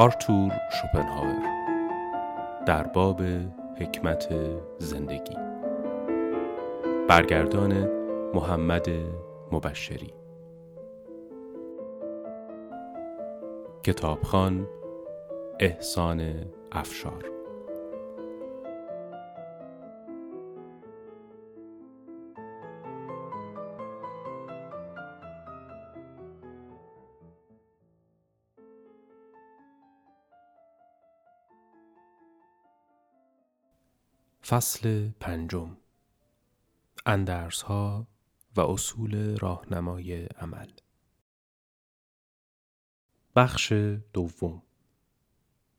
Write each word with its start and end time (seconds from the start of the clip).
آرتور 0.00 0.52
شوپنهاور 0.70 1.42
در 2.66 2.82
باب 2.82 3.22
حکمت 3.80 4.28
زندگی. 4.78 5.36
برگردان 7.08 7.88
محمد 8.34 8.86
مبشری. 9.52 10.14
کتابخان 13.82 14.68
احسان 15.60 16.34
افشار. 16.72 17.39
فصل 34.50 35.10
پنجم. 35.10 35.76
اندرس 37.06 37.62
ها 37.62 38.06
و 38.56 38.60
اصول 38.60 39.38
راهنمای 39.38 40.24
عمل. 40.24 40.70
بخش 43.36 43.72
دوم. 44.12 44.62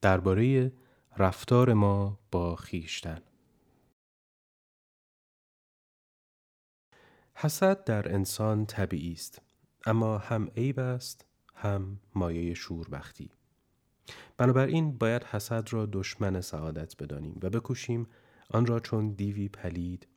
درباره 0.02 0.74
رفتار 1.18 1.74
ما 1.74 2.20
با 2.32 2.56
خیشتن. 2.56 3.22
حسد 7.36 7.84
در 7.84 8.14
انسان 8.14 8.66
طبیعی 8.66 9.14
است 9.14 9.42
اما 9.86 10.18
هم 10.18 10.48
عیب 10.48 10.80
است 10.80 11.26
هم 11.56 12.00
مایه 12.16 12.54
شوربختی. 12.54 13.32
بنابراین 14.38 14.98
باید 14.98 15.24
حسد 15.24 15.74
را 15.74 15.86
دشمن 15.86 16.42
سعادت 16.42 17.04
بدانیم 17.04 17.40
و 17.42 17.50
بکوشیم 17.50 18.08
آن 18.54 18.66
را 18.66 18.80
چون 18.80 19.10
دیوی 19.12 19.50
پلید 19.50 20.08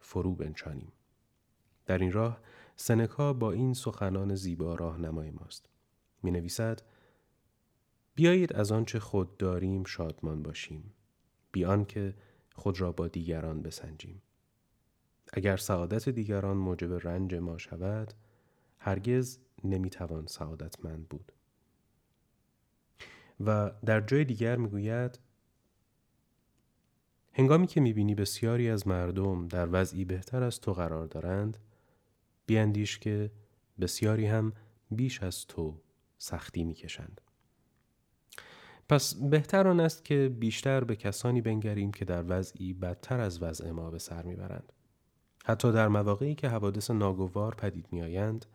فرو 0.00 0.34
بنشانیم. 0.34 0.92
در 1.86 1.98
این 1.98 2.12
راه 2.12 2.40
سنکا 2.76 3.32
با 3.32 3.52
این 3.52 3.74
سخنان 3.74 4.34
زیبا 4.34 4.74
راهنمای 4.74 5.30
ماست. 5.30 5.68
می 6.22 6.30
نویسد 6.30 6.82
بیایید 8.14 8.52
از 8.52 8.72
آنچه 8.72 8.98
خود 8.98 9.36
داریم 9.36 9.84
شادمان 9.84 10.42
باشیم. 10.42 10.94
بیان 11.52 11.84
که 11.84 12.14
خود 12.54 12.80
را 12.80 12.92
با 12.92 13.08
دیگران 13.08 13.62
بسنجیم. 13.62 14.22
اگر 15.32 15.56
سعادت 15.56 16.08
دیگران 16.08 16.56
موجب 16.56 16.92
رنج 16.92 17.34
ما 17.34 17.58
شود 17.58 18.14
هرگز 18.78 19.38
نمی‌توان 19.64 20.26
سعادتمند 20.26 21.08
بود. 21.08 21.32
و 23.40 23.72
در 23.84 24.00
جای 24.00 24.24
دیگر 24.24 24.56
می‌گوید 24.56 25.18
هنگامی 27.36 27.66
که 27.66 27.80
می‌بینی 27.80 28.14
بسیاری 28.14 28.70
از 28.70 28.88
مردم 28.88 29.48
در 29.48 29.68
وضعی 29.72 30.04
بهتر 30.04 30.42
از 30.42 30.60
تو 30.60 30.72
قرار 30.72 31.06
دارند 31.06 31.58
بیاندیش 32.46 32.98
که 32.98 33.30
بسیاری 33.80 34.26
هم 34.26 34.52
بیش 34.90 35.22
از 35.22 35.46
تو 35.46 35.80
سختی 36.18 36.64
می‌کشند. 36.64 37.20
پس 38.88 39.14
بهتر 39.14 39.68
آن 39.68 39.80
است 39.80 40.04
که 40.04 40.28
بیشتر 40.38 40.84
به 40.84 40.96
کسانی 40.96 41.40
بنگریم 41.40 41.92
که 41.92 42.04
در 42.04 42.24
وضعی 42.28 42.72
بدتر 42.72 43.20
از 43.20 43.42
وضع 43.42 43.70
ما 43.70 43.90
به 43.90 43.98
سر 43.98 44.22
می‌برند. 44.22 44.72
حتی 45.44 45.72
در 45.72 45.88
مواقعی 45.88 46.34
که 46.34 46.48
حوادث 46.48 46.90
ناگوار 46.90 47.54
پدید 47.54 47.86
میآیند 47.92 48.46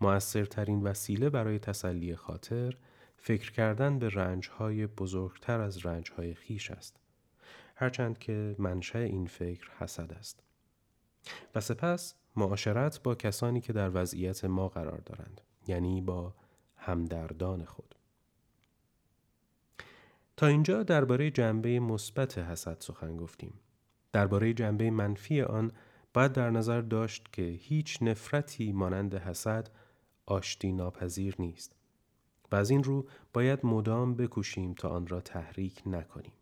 مؤثرترین 0.00 0.82
وسیله 0.82 1.30
برای 1.30 1.58
تسلی 1.58 2.16
خاطر 2.16 2.76
فکر 3.16 3.52
کردن 3.52 3.98
به 3.98 4.08
رنجهای 4.08 4.86
بزرگتر 4.86 5.60
از 5.60 5.86
رنجهای 5.86 6.34
خیش 6.34 6.70
است. 6.70 6.96
هرچند 7.80 8.18
که 8.18 8.56
منشأ 8.58 8.98
این 8.98 9.26
فکر 9.26 9.70
حسد 9.78 10.12
است. 10.12 10.42
و 11.54 11.60
سپس 11.60 12.14
معاشرت 12.36 13.02
با 13.02 13.14
کسانی 13.14 13.60
که 13.60 13.72
در 13.72 13.90
وضعیت 13.94 14.44
ما 14.44 14.68
قرار 14.68 14.98
دارند 14.98 15.40
یعنی 15.66 16.00
با 16.00 16.34
همدردان 16.76 17.64
خود. 17.64 17.94
تا 20.36 20.46
اینجا 20.46 20.82
درباره 20.82 21.30
جنبه 21.30 21.80
مثبت 21.80 22.38
حسد 22.38 22.76
سخن 22.80 23.16
گفتیم. 23.16 23.54
درباره 24.12 24.52
جنبه 24.52 24.90
منفی 24.90 25.42
آن 25.42 25.72
باید 26.14 26.32
در 26.32 26.50
نظر 26.50 26.80
داشت 26.80 27.32
که 27.32 27.42
هیچ 27.42 28.02
نفرتی 28.02 28.72
مانند 28.72 29.14
حسد 29.14 29.70
آشتی 30.26 30.72
ناپذیر 30.72 31.34
نیست. 31.38 31.76
و 32.52 32.56
از 32.56 32.70
این 32.70 32.84
رو 32.84 33.08
باید 33.32 33.66
مدام 33.66 34.14
بکوشیم 34.14 34.74
تا 34.74 34.88
آن 34.88 35.06
را 35.06 35.20
تحریک 35.20 35.82
نکنیم. 35.86 36.37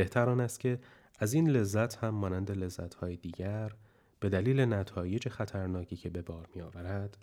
بهتر 0.00 0.28
آن 0.28 0.40
است 0.40 0.60
که 0.60 0.78
از 1.18 1.32
این 1.32 1.48
لذت 1.48 1.96
هم 1.96 2.08
مانند 2.08 2.50
لذت 2.50 2.94
های 2.94 3.16
دیگر 3.16 3.72
به 4.20 4.28
دلیل 4.28 4.60
نتایج 4.60 5.28
خطرناکی 5.28 5.96
که 5.96 6.10
به 6.10 6.22
بار 6.22 6.48
می 6.54 6.60
آورد 6.62 7.16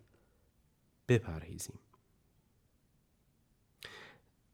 بپرهیزیم. 1.07 1.79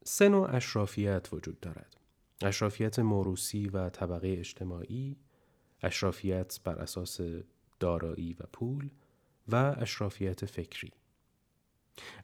سه 0.04 0.30
نوع 0.30 0.56
اشرافیت 0.56 1.28
وجود 1.34 1.60
دارد. 1.60 1.98
اشرافیت 2.42 3.00
موروسی 3.00 3.68
و 3.68 3.90
طبقه 3.90 4.36
اجتماعی، 4.40 5.18
اشرافیت 5.82 6.60
بر 6.64 6.76
اساس 6.76 7.20
دارایی 7.80 8.34
و 8.34 8.44
پول 8.54 8.90
و 9.48 9.76
اشرافیت 9.78 10.46
فکری. 10.46 10.92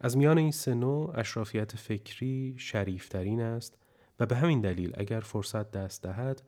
از 0.02 0.18
میان 0.18 0.38
این 0.38 0.52
سه 0.52 0.74
نوع 0.74 1.20
اشرافیت 1.20 1.76
فکری 1.76 2.56
شریفترین 2.58 3.42
است 3.42 3.79
و 4.20 4.26
به 4.26 4.36
همین 4.36 4.62
دلیل 4.62 4.94
اگر 4.98 5.20
فرصت 5.20 5.72
دست 5.72 6.04
دهد 6.04 6.42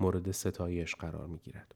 مورد 0.00 0.30
ستایش 0.30 0.94
قرار 0.94 1.26
می 1.26 1.38
گیرد. 1.38 1.74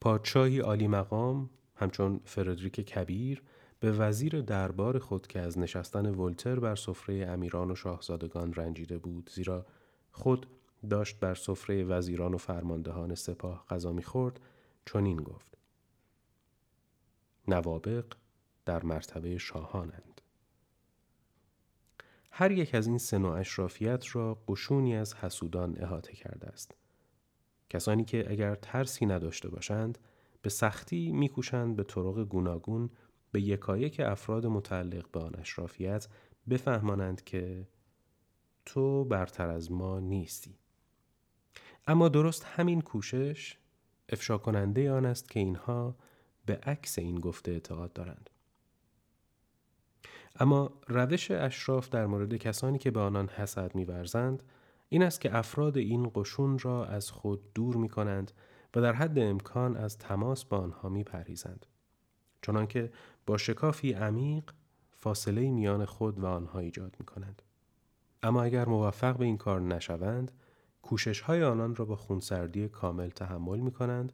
پادشاهی 0.00 0.58
عالی 0.58 0.88
مقام 0.88 1.50
همچون 1.76 2.20
فردریک 2.24 2.72
کبیر 2.72 3.42
به 3.80 3.92
وزیر 3.92 4.40
دربار 4.40 4.98
خود 4.98 5.26
که 5.26 5.40
از 5.40 5.58
نشستن 5.58 6.14
ولتر 6.14 6.60
بر 6.60 6.74
سفره 6.74 7.26
امیران 7.26 7.70
و 7.70 7.74
شاهزادگان 7.74 8.54
رنجیده 8.54 8.98
بود 8.98 9.30
زیرا 9.34 9.66
خود 10.12 10.46
داشت 10.90 11.20
بر 11.20 11.34
سفره 11.34 11.84
وزیران 11.84 12.34
و 12.34 12.38
فرماندهان 12.38 13.14
سپاه 13.14 13.66
غذا 13.68 13.92
می‌خورد 13.92 14.40
چنین 14.86 15.16
گفت 15.16 15.58
نوابق 17.48 18.04
در 18.64 18.84
مرتبه 18.84 19.38
شاهانند 19.38 20.21
هر 22.34 22.50
یک 22.50 22.74
از 22.74 22.86
این 22.86 22.98
سه 22.98 23.26
اشرافیت 23.26 24.16
را 24.16 24.34
قشونی 24.48 24.96
از 24.96 25.14
حسودان 25.14 25.76
احاطه 25.78 26.12
کرده 26.12 26.46
است. 26.46 26.74
کسانی 27.70 28.04
که 28.04 28.30
اگر 28.30 28.54
ترسی 28.54 29.06
نداشته 29.06 29.48
باشند 29.48 29.98
به 30.42 30.50
سختی 30.50 31.12
میکوشند 31.12 31.76
به 31.76 31.84
طرق 31.84 32.24
گوناگون 32.24 32.90
به 33.32 33.42
یکایک 33.42 34.00
افراد 34.00 34.46
متعلق 34.46 35.10
به 35.10 35.20
آن 35.20 35.34
اشرافیت 35.38 36.08
بفهمانند 36.50 37.24
که 37.24 37.68
تو 38.66 39.04
برتر 39.04 39.48
از 39.48 39.72
ما 39.72 40.00
نیستی. 40.00 40.58
اما 41.86 42.08
درست 42.08 42.44
همین 42.44 42.80
کوشش 42.80 43.58
افشا 44.08 44.38
کننده 44.38 44.92
آن 44.92 45.06
است 45.06 45.30
که 45.30 45.40
اینها 45.40 45.96
به 46.46 46.56
عکس 46.56 46.98
این 46.98 47.20
گفته 47.20 47.50
اعتقاد 47.50 47.92
دارند. 47.92 48.30
اما 50.40 50.70
روش 50.88 51.30
اشراف 51.30 51.88
در 51.88 52.06
مورد 52.06 52.36
کسانی 52.36 52.78
که 52.78 52.90
به 52.90 53.00
آنان 53.00 53.28
حسد 53.28 53.74
میورزند 53.74 54.42
این 54.88 55.02
است 55.02 55.20
که 55.20 55.36
افراد 55.36 55.76
این 55.76 56.10
قشون 56.14 56.58
را 56.58 56.86
از 56.86 57.10
خود 57.10 57.52
دور 57.54 57.76
می 57.76 57.88
کنند 57.88 58.32
و 58.74 58.80
در 58.80 58.92
حد 58.92 59.18
امکان 59.18 59.76
از 59.76 59.98
تماس 59.98 60.44
با 60.44 60.58
آنها 60.58 60.88
می 60.88 61.04
پریزند. 61.04 61.66
چنانکه 62.42 62.92
با 63.26 63.38
شکافی 63.38 63.92
عمیق 63.92 64.44
فاصله 64.98 65.50
میان 65.50 65.84
خود 65.84 66.18
و 66.18 66.26
آنها 66.26 66.58
ایجاد 66.58 66.96
می 66.98 67.06
کنند. 67.06 67.42
اما 68.22 68.42
اگر 68.42 68.68
موفق 68.68 69.16
به 69.16 69.24
این 69.24 69.36
کار 69.36 69.60
نشوند، 69.60 70.32
کوشش 70.82 71.20
های 71.20 71.44
آنان 71.44 71.74
را 71.74 71.84
با 71.84 71.96
خونسردی 71.96 72.68
کامل 72.68 73.08
تحمل 73.08 73.58
می 73.58 73.72
کنند 73.72 74.12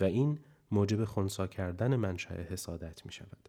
و 0.00 0.04
این 0.04 0.38
موجب 0.70 1.04
خونسا 1.04 1.46
کردن 1.46 1.96
منشأ 1.96 2.34
حسادت 2.34 3.06
می 3.06 3.12
شود. 3.12 3.48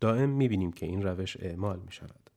دائم 0.00 0.30
می‌بینیم 0.30 0.72
که 0.72 0.86
این 0.86 1.02
روش 1.02 1.36
اعمال 1.40 1.78
می 1.78 1.92
شود. 1.92 2.30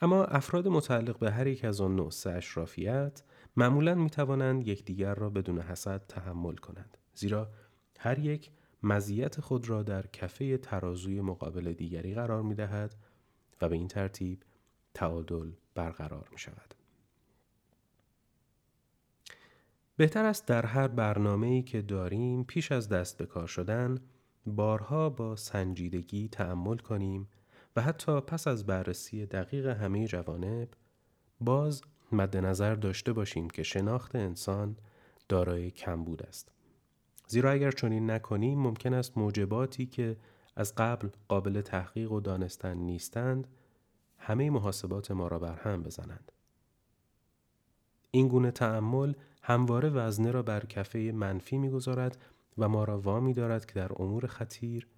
اما 0.00 0.24
افراد 0.24 0.68
متعلق 0.68 1.18
به 1.18 1.30
هر 1.30 1.46
یک 1.46 1.64
از 1.64 1.80
آن 1.80 1.96
نوع 1.96 2.10
اشرافیت 2.26 3.22
معمولا 3.56 3.94
می 3.94 4.10
توانند 4.10 4.68
یکدیگر 4.68 5.14
را 5.14 5.30
بدون 5.30 5.58
حسد 5.58 6.06
تحمل 6.06 6.54
کنند 6.54 6.98
زیرا 7.14 7.50
هر 7.98 8.18
یک 8.18 8.50
مزیت 8.82 9.40
خود 9.40 9.68
را 9.68 9.82
در 9.82 10.06
کفه 10.06 10.58
ترازوی 10.58 11.20
مقابل 11.20 11.72
دیگری 11.72 12.14
قرار 12.14 12.42
می 12.42 12.54
دهد 12.54 12.94
و 13.60 13.68
به 13.68 13.76
این 13.76 13.88
ترتیب 13.88 14.42
تعادل 14.94 15.50
برقرار 15.74 16.28
می 16.32 16.38
شود. 16.38 16.74
بهتر 19.96 20.24
است 20.24 20.46
در 20.46 20.66
هر 20.66 20.88
برنامه 20.88 21.46
ای 21.46 21.62
که 21.62 21.82
داریم 21.82 22.44
پیش 22.44 22.72
از 22.72 22.88
دست 22.88 23.18
به 23.18 23.26
کار 23.26 23.46
شدن 23.46 23.98
بارها 24.46 25.10
با 25.10 25.36
سنجیدگی 25.36 26.28
تأمل 26.28 26.76
کنیم 26.76 27.28
و 27.76 27.82
حتی 27.82 28.20
پس 28.20 28.46
از 28.46 28.66
بررسی 28.66 29.26
دقیق 29.26 29.66
همه 29.66 30.06
جوانب 30.06 30.68
باز 31.40 31.82
مد 32.12 32.36
نظر 32.36 32.74
داشته 32.74 33.12
باشیم 33.12 33.50
که 33.50 33.62
شناخت 33.62 34.16
انسان 34.16 34.76
دارای 35.28 35.70
کمبود 35.70 36.22
است. 36.22 36.52
زیرا 37.26 37.50
اگر 37.50 37.70
چنین 37.70 38.10
نکنیم 38.10 38.58
ممکن 38.58 38.94
است 38.94 39.18
موجباتی 39.18 39.86
که 39.86 40.16
از 40.56 40.74
قبل 40.74 41.08
قابل 41.28 41.60
تحقیق 41.60 42.12
و 42.12 42.20
دانستن 42.20 42.76
نیستند 42.76 43.48
همه 44.18 44.50
محاسبات 44.50 45.10
ما 45.10 45.28
را 45.28 45.38
بر 45.38 45.54
هم 45.54 45.82
بزنند. 45.82 46.32
این 48.10 48.28
گونه 48.28 48.50
تعمل 48.50 49.12
همواره 49.42 49.88
وزنه 49.88 50.30
را 50.30 50.42
بر 50.42 50.66
کفه 50.66 51.12
منفی 51.14 51.58
می‌گذارد 51.58 52.18
و 52.58 52.68
ما 52.68 52.84
را 52.84 53.00
وامی 53.00 53.32
دارد 53.32 53.66
که 53.66 53.74
در 53.74 54.02
امور 54.02 54.26
خطیر 54.26 54.88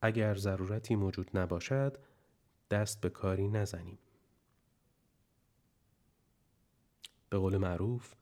اگر 0.00 0.34
ضرورتی 0.34 0.96
موجود 0.96 1.30
نباشد 1.34 1.98
دست 2.70 3.00
به 3.00 3.08
کاری 3.10 3.48
نزنیم. 3.48 3.98
به 7.30 7.38
قول 7.38 7.56
معروف 7.56 8.14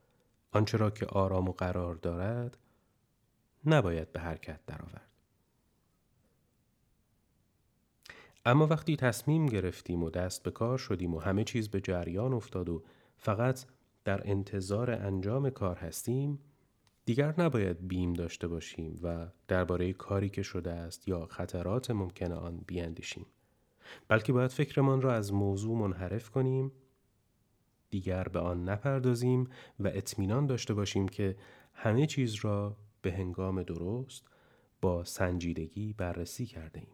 آنچه 0.52 0.78
را 0.78 0.90
که 0.90 1.06
آرام 1.06 1.48
و 1.48 1.52
قرار 1.52 1.94
دارد 1.94 2.58
نباید 3.66 4.12
به 4.12 4.20
حرکت 4.20 4.60
درآورد. 4.66 5.10
اما 8.46 8.66
وقتی 8.66 8.96
تصمیم 8.96 9.46
گرفتیم 9.46 10.02
و 10.02 10.10
دست 10.10 10.42
به 10.42 10.50
کار 10.50 10.78
شدیم 10.78 11.14
و 11.14 11.20
همه 11.20 11.44
چیز 11.44 11.68
به 11.68 11.80
جریان 11.80 12.32
افتاد 12.32 12.68
و 12.68 12.82
فقط 13.16 13.64
در 14.04 14.30
انتظار 14.30 14.90
انجام 14.90 15.50
کار 15.50 15.76
هستیم 15.76 16.38
دیگر 17.04 17.34
نباید 17.38 17.88
بیم 17.88 18.12
داشته 18.12 18.48
باشیم 18.48 19.00
و 19.02 19.28
درباره 19.48 19.92
کاری 19.92 20.28
که 20.28 20.42
شده 20.42 20.70
است 20.70 21.08
یا 21.08 21.26
خطرات 21.26 21.90
ممکن 21.90 22.32
آن 22.32 22.64
بیاندیشیم 22.66 23.26
بلکه 24.08 24.32
باید 24.32 24.50
فکرمان 24.50 25.02
را 25.02 25.14
از 25.14 25.32
موضوع 25.32 25.78
منحرف 25.78 26.30
کنیم 26.30 26.72
دیگر 27.90 28.24
به 28.24 28.38
آن 28.38 28.68
نپردازیم 28.68 29.48
و 29.80 29.88
اطمینان 29.88 30.46
داشته 30.46 30.74
باشیم 30.74 31.08
که 31.08 31.36
همه 31.74 32.06
چیز 32.06 32.34
را 32.34 32.76
به 33.02 33.12
هنگام 33.12 33.62
درست 33.62 34.24
با 34.80 35.04
سنجیدگی 35.04 35.92
بررسی 35.92 36.46
کرده 36.46 36.80
ایم. 36.80 36.88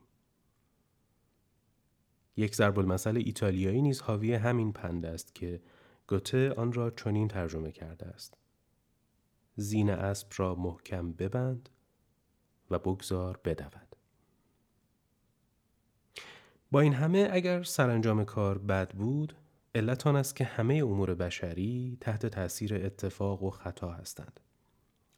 یک 2.37 2.55
ضرب 2.55 2.79
المثل 2.79 3.17
ایتالیایی 3.17 3.83
نیز 3.83 4.01
حاوی 4.01 4.35
همین 4.35 4.73
پند 4.73 5.07
است 5.07 5.35
که 5.35 5.61
گوته 6.07 6.53
آن 6.53 6.73
را 6.73 6.91
چنین 6.91 7.29
ترجمه 7.29 7.73
کرده 7.73 8.07
است. 8.07 8.37
زین 9.61 9.91
اسب 9.91 10.29
را 10.37 10.55
محکم 10.55 11.13
ببند 11.13 11.69
و 12.71 12.79
بگذار 12.79 13.41
بدود. 13.45 13.97
با 16.71 16.81
این 16.81 16.93
همه 16.93 17.29
اگر 17.33 17.63
سرانجام 17.63 18.25
کار 18.25 18.59
بد 18.59 18.95
بود 18.95 19.37
علت 19.75 20.07
آن 20.07 20.17
است 20.17 20.37
که 20.37 20.45
همه 20.45 20.75
امور 20.75 21.15
بشری 21.15 21.99
تحت 22.01 22.27
تاثیر 22.27 22.75
اتفاق 22.75 23.43
و 23.43 23.51
خطا 23.51 23.91
هستند. 23.91 24.41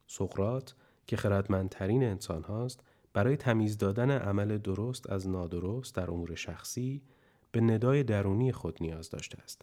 سقرات 0.07 0.75
که 1.07 1.17
خردمندترین 1.17 2.05
انسان 2.05 2.43
هاست 2.43 2.81
برای 3.13 3.37
تمیز 3.37 3.79
دادن 3.79 4.11
عمل 4.11 4.59
درست 4.59 5.11
از 5.11 5.29
نادرست 5.29 5.95
در 5.95 6.11
امور 6.11 6.35
شخصی 6.35 7.03
به 7.53 7.61
ندای 7.61 8.03
درونی 8.03 8.53
خود 8.53 8.79
نیاز 8.81 9.11
داشته 9.11 9.43
است. 9.43 9.63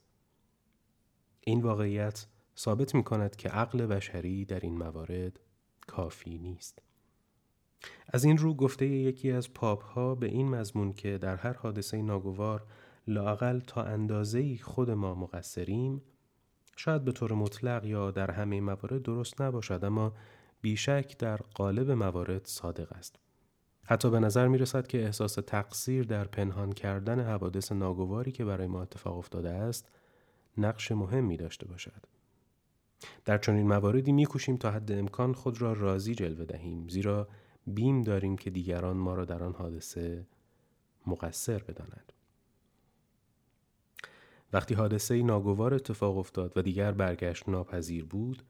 این 1.42 1.62
واقعیت 1.62 2.28
ثابت 2.60 2.96
می 2.96 3.04
کند 3.04 3.36
که 3.36 3.50
عقل 3.50 3.86
بشری 3.86 4.46
در 4.46 4.60
این 4.60 4.78
موارد 4.78 5.40
کافی 5.88 6.38
نیست. 6.38 6.80
از 8.08 8.24
این 8.24 8.38
رو 8.38 8.54
گفته 8.54 8.86
یکی 8.86 9.32
از 9.32 9.54
پاپ 9.54 9.84
ها 9.84 10.16
به 10.16 10.28
این 10.28 10.50
مضمون 10.50 10.94
که 10.94 11.18
در 11.18 11.36
هر 11.36 11.54
حادثه 11.54 12.02
ناگوار 12.02 12.64
لاقل 13.08 13.60
تا 13.60 13.84
اندازه‌ای 13.84 14.58
خود 14.58 14.92
ما 14.92 15.16
مقصریم 15.16 16.02
شاید 16.76 17.04
به 17.04 17.12
طور 17.12 17.34
مطلق 17.34 17.86
یا 17.86 18.12
در 18.12 18.32
همه 18.32 18.62
موارد 18.62 19.02
درست 19.02 19.42
نباشد 19.42 19.80
اما 19.84 20.14
بیشک 20.62 21.18
در 21.18 21.38
قالب 21.38 21.92
موارد 21.92 22.46
صادق 22.46 22.92
است. 22.92 23.16
حتی 23.84 24.10
به 24.10 24.20
نظر 24.20 24.48
می 24.48 24.58
رسد 24.58 24.88
که 24.88 25.04
احساس 25.04 25.34
تقصیر 25.34 26.04
در 26.04 26.24
پنهان 26.24 26.72
کردن 26.72 27.20
حوادث 27.20 27.72
ناگواری 27.72 28.32
که 28.32 28.46
برای 28.46 28.68
ما 28.68 28.82
اتفاق 28.82 29.18
افتاده 29.18 29.50
است 29.50 29.90
نقش 30.58 30.92
مهمی 30.92 31.38
داشته 31.38 31.68
باشد. 31.68 32.19
در 33.26 33.38
چنین 33.38 33.68
مواردی 33.68 34.12
میکوشیم 34.12 34.58
تا 34.58 34.72
حد 34.72 34.92
امکان 34.92 35.34
خود 35.34 35.62
را 35.62 35.74
راضی 35.74 36.16
جلوه 36.16 36.46
دهیم 36.46 36.88
زیرا 36.88 37.28
بیم 37.68 38.02
داریم 38.02 38.38
که 38.38 38.50
دیگران 38.50 38.98
ما 38.98 39.14
را 39.14 39.26
در 39.26 39.44
آن 39.44 39.54
حادثه 39.54 40.28
مقصر 41.08 41.58
بدانند. 41.58 42.14
وقتی 44.54 44.74
حادثه 44.74 45.24
ناگوار 45.24 45.74
اتفاق 45.74 46.18
افتاد 46.18 46.58
و 46.58 46.62
دیگر 46.62 46.92
برگشت 46.92 47.50
ناپذیر 47.50 48.06
بود 48.06 48.44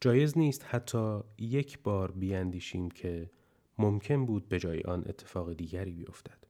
جایز 0.00 0.38
نیست 0.38 0.64
حتی 0.64 1.20
یک 1.38 1.78
بار 1.82 2.10
بیاندیشیم 2.10 2.90
که 2.90 3.30
ممکن 3.78 4.26
بود 4.26 4.48
به 4.48 4.58
جای 4.58 4.80
آن 4.80 5.04
اتفاق 5.06 5.52
دیگری 5.52 5.92
بیفتد. 5.92 6.46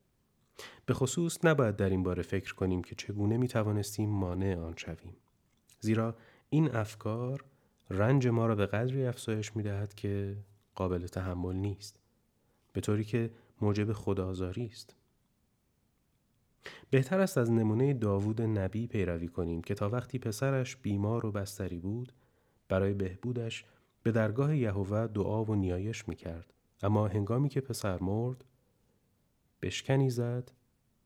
به 0.86 0.94
خصوص 0.94 1.44
نباید 1.44 1.76
در 1.76 1.90
این 1.90 2.02
باره 2.02 2.22
فکر 2.22 2.54
کنیم 2.54 2.82
که 2.82 2.94
چگونه 2.94 3.36
می 3.36 3.48
توانستیم 3.48 4.10
مانع 4.10 4.58
آن 4.58 4.74
شویم. 4.76 5.16
زیرا 5.80 6.16
این 6.48 6.76
افکار 6.76 7.44
رنج 7.90 8.28
ما 8.28 8.46
را 8.46 8.54
به 8.54 8.66
قدری 8.66 9.06
افزایش 9.06 9.56
می 9.56 9.62
دهد 9.62 9.94
که 9.94 10.36
قابل 10.74 11.06
تحمل 11.06 11.56
نیست. 11.56 12.00
به 12.72 12.80
طوری 12.80 13.04
که 13.04 13.30
موجب 13.60 13.92
خدازاری 13.92 14.66
است. 14.66 14.96
بهتر 16.90 17.20
است 17.20 17.38
از 17.38 17.50
نمونه 17.50 17.94
داوود 17.94 18.42
نبی 18.42 18.86
پیروی 18.86 19.28
کنیم 19.28 19.62
که 19.62 19.74
تا 19.74 19.88
وقتی 19.88 20.18
پسرش 20.18 20.76
بیمار 20.76 21.26
و 21.26 21.32
بستری 21.32 21.80
بود 21.80 22.12
برای 22.68 22.94
بهبودش 22.94 23.64
به 24.02 24.12
درگاه 24.12 24.56
یهوه 24.56 25.06
دعا 25.06 25.44
و 25.44 25.54
نیایش 25.54 26.08
می‌کرد 26.08 26.52
اما 26.82 27.08
هنگامی 27.08 27.48
که 27.48 27.60
پسر 27.60 28.02
مرد 28.02 28.44
بشکنی 29.62 30.10
زد 30.10 30.52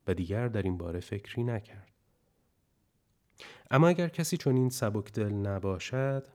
و 0.06 0.14
دیگر 0.14 0.48
در 0.48 0.62
این 0.62 0.78
باره 0.78 1.00
فکری 1.00 1.44
نکرد 1.44 1.89
اما 3.70 3.88
اگر 3.88 4.08
کسی 4.08 4.36
چون 4.36 4.56
این 4.56 4.70
سبکدل 4.70 5.32
نباشد 5.32 6.26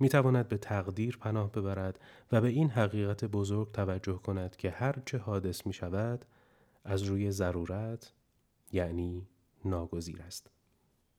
می 0.00 0.08
تواند 0.08 0.48
به 0.48 0.56
تقدیر 0.56 1.16
پناه 1.16 1.52
ببرد 1.52 2.00
و 2.32 2.40
به 2.40 2.48
این 2.48 2.70
حقیقت 2.70 3.24
بزرگ 3.24 3.72
توجه 3.72 4.16
کند 4.16 4.56
که 4.56 4.70
هر 4.70 5.02
چه 5.06 5.18
حادث 5.18 5.66
می 5.66 5.72
شود 5.72 6.24
از 6.84 7.02
روی 7.02 7.30
ضرورت 7.30 8.12
یعنی 8.72 9.28
ناگزیر 9.64 10.22
است. 10.22 10.50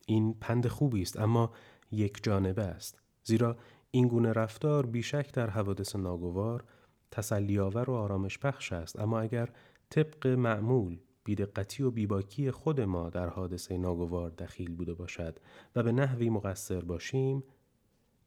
این 0.05 0.33
پند 0.33 0.67
خوبی 0.67 1.01
است 1.01 1.19
اما 1.19 1.51
یک 1.91 2.23
جانبه 2.23 2.63
است. 2.63 3.01
زیرا 3.23 3.57
این 3.91 4.07
گونه 4.07 4.33
رفتار 4.33 4.85
بیشک 4.85 5.33
در 5.33 5.49
حوادث 5.49 5.95
ناگوار 5.95 6.63
تسلیاور 7.11 7.89
و 7.89 7.93
آرامش 7.93 8.37
بخش 8.37 8.73
است. 8.73 8.99
اما 8.99 9.19
اگر 9.19 9.49
طبق 9.89 10.27
معمول 10.27 10.99
بیدقتی 11.23 11.83
و 11.83 11.91
بیباکی 11.91 12.51
خود 12.51 12.81
ما 12.81 13.09
در 13.09 13.29
حادثه 13.29 13.77
ناگوار 13.77 14.29
دخیل 14.29 14.71
بوده 14.75 14.93
باشد 14.93 15.39
و 15.75 15.83
به 15.83 15.91
نحوی 15.91 16.29
مقصر 16.29 16.81
باشیم 16.81 17.43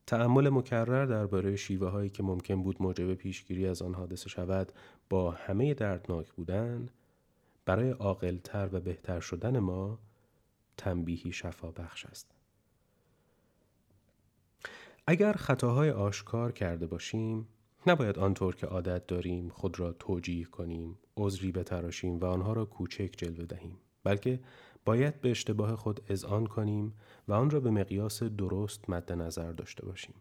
تعمل 0.07 0.49
مکرر 0.49 1.07
درباره 1.07 1.57
شیوه 1.57 1.89
هایی 1.89 2.11
که 2.11 2.23
ممکن 2.23 2.63
بود 2.63 2.83
موجب 2.83 3.15
پیشگیری 3.15 3.67
از 3.67 3.83
آن 3.83 3.95
حادثه 3.95 4.29
شود 4.29 4.73
با 5.11 5.31
همه 5.31 5.75
دردناک 5.75 6.33
بودن 6.33 6.89
برای 7.65 7.91
عاقلتر 7.91 8.69
و 8.73 8.81
بهتر 8.81 9.21
شدن 9.21 9.59
ما 9.59 9.99
تنبیهی 10.77 11.33
شفا 11.33 11.71
بخش 11.71 12.07
است. 12.07 12.31
اگر 15.07 15.33
خطاهای 15.33 15.91
آشکار 15.91 16.53
کرده 16.53 16.87
باشیم 16.87 17.49
نباید 17.87 18.19
آنطور 18.19 18.57
که 18.57 18.67
عادت 18.67 19.07
داریم 19.07 19.49
خود 19.49 19.81
را 19.81 19.93
توجیه 19.93 20.45
کنیم 20.45 20.99
عذری 21.17 21.53
بتراشیم 21.53 22.19
و 22.19 22.25
آنها 22.25 22.53
را 22.53 22.65
کوچک 22.65 23.15
جلوه 23.17 23.47
دهیم. 23.47 23.77
بلکه 24.05 24.41
باید 24.85 25.21
به 25.21 25.31
اشتباه 25.31 25.77
خود 25.77 26.01
اذعان 26.09 26.47
کنیم 26.47 26.95
و 27.29 27.33
آن 27.33 27.51
را 27.51 27.61
به 27.61 27.71
مقیاس 27.71 28.23
درست 28.23 28.91
مد 28.91 29.13
نظر 29.13 29.53
داشته 29.53 29.87
باشیم. 29.87 30.15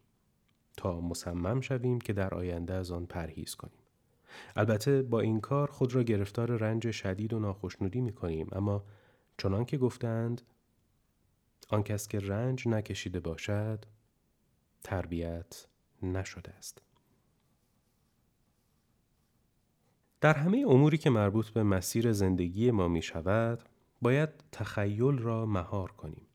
تا 0.77 1.01
مصمم 1.01 1.61
شویم 1.61 1.99
که 1.99 2.13
در 2.13 2.33
آینده 2.33 2.73
از 2.73 2.91
آن 2.91 3.05
پرهیز 3.05 3.55
کنیم. 3.55 3.79
البته 4.55 5.01
با 5.01 5.19
این 5.19 5.39
کار 5.39 5.71
خود 5.71 5.95
را 5.95 6.03
گرفتار 6.03 6.51
رنج 6.51 6.91
شدید 6.91 7.33
و 7.33 7.39
ناخشنودی 7.39 8.01
می 8.01 8.13
کنیم 8.13 8.47
اما 8.51 8.83
چنان 9.37 9.65
که 9.65 9.77
گفتند 9.77 10.41
آن 11.69 11.83
کس 11.83 12.07
که 12.07 12.19
رنج 12.19 12.67
نکشیده 12.67 13.19
باشد 13.19 13.85
تربیت 14.83 15.67
نشده 16.03 16.51
است. 16.51 16.81
در 20.25 20.33
همه 20.33 20.65
اموری 20.67 20.97
که 20.97 21.09
مربوط 21.09 21.49
به 21.49 21.63
مسیر 21.63 22.11
زندگی 22.11 22.71
ما 22.71 22.87
می 22.87 23.01
شود 23.01 23.63
باید 24.01 24.29
تخیل 24.51 25.17
را 25.17 25.45
مهار 25.45 25.91
کنیم 25.91 26.27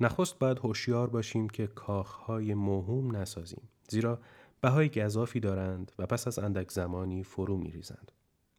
نخست 0.00 0.38
باید 0.38 0.58
هوشیار 0.58 1.10
باشیم 1.10 1.48
که 1.48 1.66
کاخهای 1.66 2.54
موهوم 2.54 3.16
نسازیم 3.16 3.68
زیرا 3.88 4.20
بهای 4.60 4.88
گذافی 4.88 5.40
دارند 5.40 5.92
و 5.98 6.06
پس 6.06 6.26
از 6.26 6.38
اندک 6.38 6.70
زمانی 6.70 7.22
فرو 7.22 7.56
می 7.56 7.70
ریزند 7.70 8.12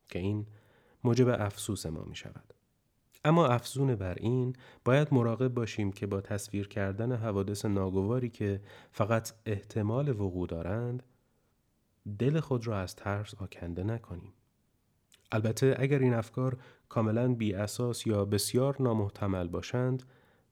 که 0.10 0.20
این 0.20 0.46
موجب 1.04 1.28
افسوس 1.28 1.86
ما 1.86 2.04
می 2.04 2.16
شود. 2.16 2.54
اما 3.26 3.48
افزون 3.48 3.96
بر 3.96 4.16
این 4.20 4.56
باید 4.86 5.14
مراقب 5.14 5.54
باشیم 5.54 5.92
که 5.92 6.08
با 6.08 6.22
تصویر 6.22 6.68
کردن 6.68 7.12
حوادث 7.12 7.66
ناگواری 7.66 8.30
که 8.30 8.62
فقط 8.92 9.34
احتمال 9.46 10.10
وقوع 10.10 10.48
دارند 10.48 11.04
دل 12.20 12.40
خود 12.40 12.68
را 12.68 12.80
از 12.80 12.96
ترس 12.96 13.36
آکنده 13.36 13.84
نکنیم. 13.84 14.34
البته 15.32 15.76
اگر 15.80 16.00
این 16.00 16.14
افکار 16.14 16.58
کاملا 16.90 17.34
بی 17.34 17.54
اساس 17.54 18.08
یا 18.08 18.26
بسیار 18.26 18.82
نامحتمل 18.82 19.48
باشند 19.48 20.04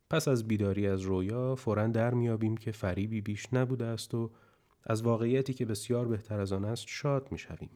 پس 0.09 0.27
از 0.27 0.47
بیداری 0.47 0.87
از 0.87 1.01
رویا 1.01 1.55
فورا 1.55 1.87
در 1.87 2.13
میابیم 2.13 2.57
که 2.57 2.71
فریبی 2.71 3.21
بیش 3.21 3.53
نبوده 3.53 3.85
است 3.85 4.13
و 4.13 4.31
از 4.83 5.01
واقعیتی 5.01 5.53
که 5.53 5.65
بسیار 5.65 6.07
بهتر 6.07 6.39
از 6.39 6.53
آن 6.53 6.65
است 6.65 6.83
شاد 6.87 7.31
می‌شویم. 7.31 7.69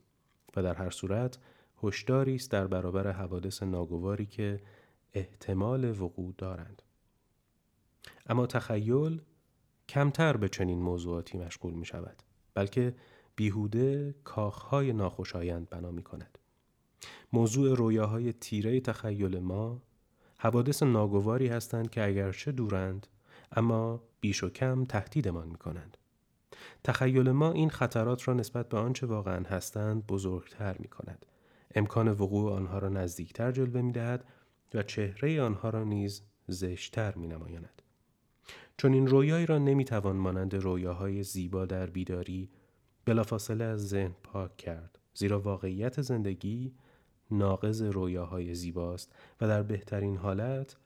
و 0.55 0.63
در 0.63 0.73
هر 0.73 0.89
صورت 0.89 1.37
هشداری 1.83 2.35
است 2.35 2.51
در 2.51 2.67
برابر 2.67 3.11
حوادث 3.11 3.63
ناگواری 3.63 4.25
که 4.25 4.61
احتمال 5.13 6.01
وقوع 6.01 6.33
دارند. 6.37 6.81
اما 8.27 8.47
تخیل 8.47 9.21
کمتر 9.89 10.37
به 10.37 10.49
چنین 10.49 10.81
موضوعاتی 10.81 11.37
مشغول 11.37 11.73
می 11.73 11.85
شود 11.85 12.23
بلکه 12.53 12.95
بیهوده 13.35 14.15
کاخهای 14.23 14.93
ناخوشایند 14.93 15.69
بنا 15.69 15.91
می 15.91 16.03
کند 16.03 16.38
موضوع 17.33 17.75
رویاهای 17.75 18.33
تیره 18.33 18.79
تخیل 18.79 19.39
ما 19.39 19.81
حوادث 20.37 20.83
ناگواری 20.83 21.47
هستند 21.47 21.89
که 21.89 22.07
اگرچه 22.07 22.51
دورند 22.51 23.07
اما 23.51 24.01
بیش 24.19 24.43
و 24.43 24.49
کم 24.49 24.85
تهدیدمان 24.85 25.47
می 25.47 25.57
کنند. 25.57 25.97
تخیل 26.83 27.31
ما 27.31 27.51
این 27.51 27.69
خطرات 27.69 28.27
را 28.27 28.33
نسبت 28.33 28.69
به 28.69 28.77
آنچه 28.77 29.07
واقعا 29.07 29.43
هستند 29.43 30.07
بزرگتر 30.07 30.75
می 30.79 30.87
کند. 30.87 31.25
امکان 31.75 32.07
وقوع 32.07 32.53
آنها 32.53 32.79
را 32.79 32.89
نزدیکتر 32.89 33.51
جلوه 33.51 33.81
می 33.81 33.91
دهد 33.91 34.25
و 34.73 34.83
چهره 34.83 35.41
آنها 35.41 35.69
را 35.69 35.83
نیز 35.83 36.21
زشتر 36.47 37.15
می 37.15 37.27
نمایاند. 37.27 37.81
چون 38.77 38.93
این 38.93 39.07
رویایی 39.07 39.45
را 39.45 39.57
نمی 39.57 39.85
توان 39.85 40.15
مانند 40.15 40.55
رویاهای 40.55 41.23
زیبا 41.23 41.65
در 41.65 41.85
بیداری 41.85 42.49
بلافاصله 43.05 43.63
از 43.63 43.87
ذهن 43.87 44.15
پاک 44.23 44.57
کرد 44.57 44.99
زیرا 45.13 45.39
واقعیت 45.39 46.01
زندگی 46.01 46.73
ناقض 47.31 47.81
رویاهای 47.81 48.55
زیباست 48.55 49.15
و 49.41 49.47
در 49.47 49.63
بهترین 49.63 50.17
حالت 50.17 50.77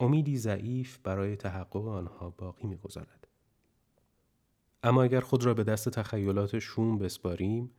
امیدی 0.00 0.38
ضعیف 0.38 0.98
برای 0.98 1.36
تحقق 1.36 1.86
آنها 1.86 2.34
باقی 2.38 2.66
می‌گذارد 2.66 3.28
اما 4.82 5.02
اگر 5.02 5.20
خود 5.20 5.44
را 5.44 5.54
به 5.54 5.64
دست 5.64 5.88
تخیلات 5.88 6.58
شوم 6.58 6.98
بسپاریم 6.98 7.70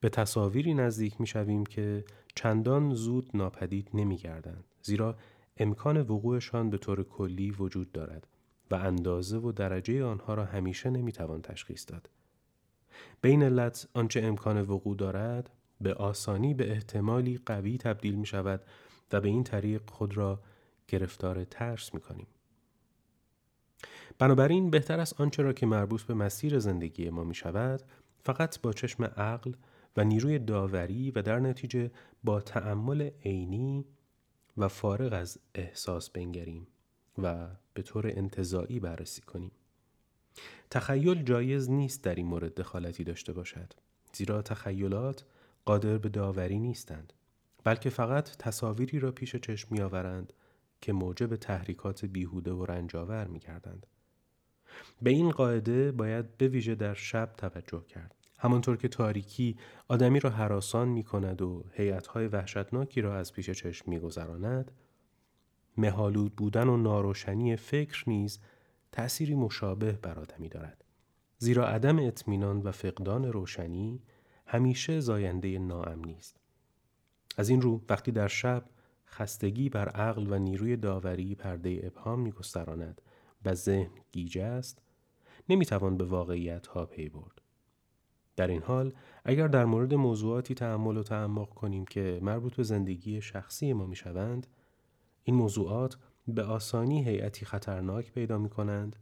به 0.00 0.08
تصاویری 0.08 0.74
نزدیک 0.74 1.20
می‌شویم 1.20 1.66
که 1.66 2.04
چندان 2.34 2.94
زود 2.94 3.30
ناپدید 3.34 3.88
نمیگردند 3.94 4.64
زیرا 4.82 5.16
امکان 5.56 6.00
وقوعشان 6.00 6.70
به 6.70 6.78
طور 6.78 7.02
کلی 7.02 7.50
وجود 7.50 7.92
دارد 7.92 8.26
و 8.70 8.74
اندازه 8.74 9.38
و 9.38 9.52
درجه 9.52 10.04
آنها 10.04 10.34
را 10.34 10.44
همیشه 10.44 10.90
نمی‌توان 10.90 11.42
تشخیص 11.42 11.84
داد. 11.88 12.10
بین 13.22 13.42
علت 13.42 13.88
آنچه 13.94 14.20
امکان 14.20 14.60
وقوع 14.60 14.96
دارد 14.96 15.50
به 15.80 15.94
آسانی 15.94 16.54
به 16.54 16.70
احتمالی 16.70 17.40
قوی 17.46 17.78
تبدیل 17.78 18.14
می 18.14 18.26
شود 18.26 18.62
و 19.12 19.20
به 19.20 19.28
این 19.28 19.44
طریق 19.44 19.90
خود 19.90 20.16
را 20.16 20.40
گرفتار 20.88 21.44
ترس 21.44 21.94
می 21.94 22.00
کنیم. 22.00 22.26
بنابراین 24.18 24.70
بهتر 24.70 25.00
است 25.00 25.20
آنچه 25.20 25.42
را 25.42 25.52
که 25.52 25.66
مربوط 25.66 26.02
به 26.02 26.14
مسیر 26.14 26.58
زندگی 26.58 27.10
ما 27.10 27.24
می 27.24 27.34
شود 27.34 27.82
فقط 28.22 28.60
با 28.60 28.72
چشم 28.72 29.04
عقل 29.04 29.52
و 29.96 30.04
نیروی 30.04 30.38
داوری 30.38 31.10
و 31.10 31.22
در 31.22 31.40
نتیجه 31.40 31.90
با 32.24 32.40
تأمل 32.40 33.10
عینی 33.24 33.84
و 34.56 34.68
فارغ 34.68 35.12
از 35.12 35.38
احساس 35.54 36.10
بنگریم 36.10 36.66
و 37.18 37.48
به 37.74 37.82
طور 37.82 38.06
انتظایی 38.06 38.80
بررسی 38.80 39.22
کنیم. 39.22 39.50
تخیل 40.70 41.22
جایز 41.22 41.70
نیست 41.70 42.04
در 42.04 42.14
این 42.14 42.26
مورد 42.26 42.54
دخالتی 42.54 43.04
داشته 43.04 43.32
باشد 43.32 43.72
زیرا 44.12 44.42
تخیلات 44.42 45.24
قادر 45.64 45.98
به 45.98 46.08
داوری 46.08 46.58
نیستند 46.58 47.12
بلکه 47.64 47.90
فقط 47.90 48.36
تصاویری 48.36 48.98
را 48.98 49.12
پیش 49.12 49.36
چشم 49.36 49.68
می 49.70 49.80
آورند 49.80 50.32
که 50.80 50.92
موجب 50.92 51.36
تحریکات 51.36 52.04
بیهوده 52.04 52.52
و 52.52 52.64
رنجاور 52.64 53.26
می 53.26 53.38
گردند. 53.38 53.86
به 55.02 55.10
این 55.10 55.30
قاعده 55.30 55.92
باید 55.92 56.36
به 56.36 56.48
ویژه 56.48 56.74
در 56.74 56.94
شب 56.94 57.32
توجه 57.36 57.84
کرد. 57.88 58.14
همانطور 58.38 58.76
که 58.76 58.88
تاریکی 58.88 59.56
آدمی 59.88 60.20
را 60.20 60.30
حراسان 60.30 60.88
می 60.88 61.04
کند 61.04 61.42
و 61.42 61.64
حیاتهای 61.72 62.26
وحشتناکی 62.26 63.00
را 63.00 63.16
از 63.16 63.32
پیش 63.32 63.50
چشم 63.50 63.90
می 63.90 63.98
گذراند، 63.98 64.72
مهالود 65.76 66.36
بودن 66.36 66.68
و 66.68 66.76
ناروشنی 66.76 67.56
فکر 67.56 68.04
نیز 68.06 68.40
تأثیری 68.92 69.34
مشابه 69.34 69.92
بر 69.92 70.18
آدمی 70.18 70.48
دارد. 70.48 70.84
زیرا 71.38 71.68
عدم 71.68 71.98
اطمینان 71.98 72.62
و 72.62 72.72
فقدان 72.72 73.24
روشنی 73.24 74.02
همیشه 74.52 75.00
زاینده 75.00 75.58
ناامنی 75.58 76.14
است. 76.14 76.36
از 77.36 77.48
این 77.48 77.62
رو 77.62 77.82
وقتی 77.88 78.12
در 78.12 78.28
شب 78.28 78.64
خستگی 79.06 79.68
بر 79.68 79.88
عقل 79.88 80.26
و 80.32 80.38
نیروی 80.38 80.76
داوری 80.76 81.34
پرده 81.34 81.80
ابهام 81.82 82.20
میگستراند 82.20 83.02
و 83.44 83.54
ذهن 83.54 83.90
گیجه 84.12 84.42
است 84.42 84.82
نمی‌توان 85.48 85.96
به 85.96 86.04
واقعیت 86.04 86.66
ها 86.66 86.86
پی 86.86 87.08
برد 87.08 87.40
در 88.36 88.46
این 88.46 88.62
حال 88.62 88.94
اگر 89.24 89.48
در 89.48 89.64
مورد 89.64 89.94
موضوعاتی 89.94 90.54
تحمل 90.54 90.96
و 90.96 91.02
تعمق 91.02 91.48
کنیم 91.48 91.84
که 91.84 92.18
مربوط 92.22 92.54
به 92.54 92.62
زندگی 92.62 93.20
شخصی 93.20 93.72
ما 93.72 93.86
می‌شوند 93.86 94.46
این 95.24 95.36
موضوعات 95.36 95.98
به 96.28 96.42
آسانی 96.42 97.04
هیئتی 97.04 97.46
خطرناک 97.46 98.12
پیدا 98.12 98.38
می 98.38 98.48
کنند 98.48 98.96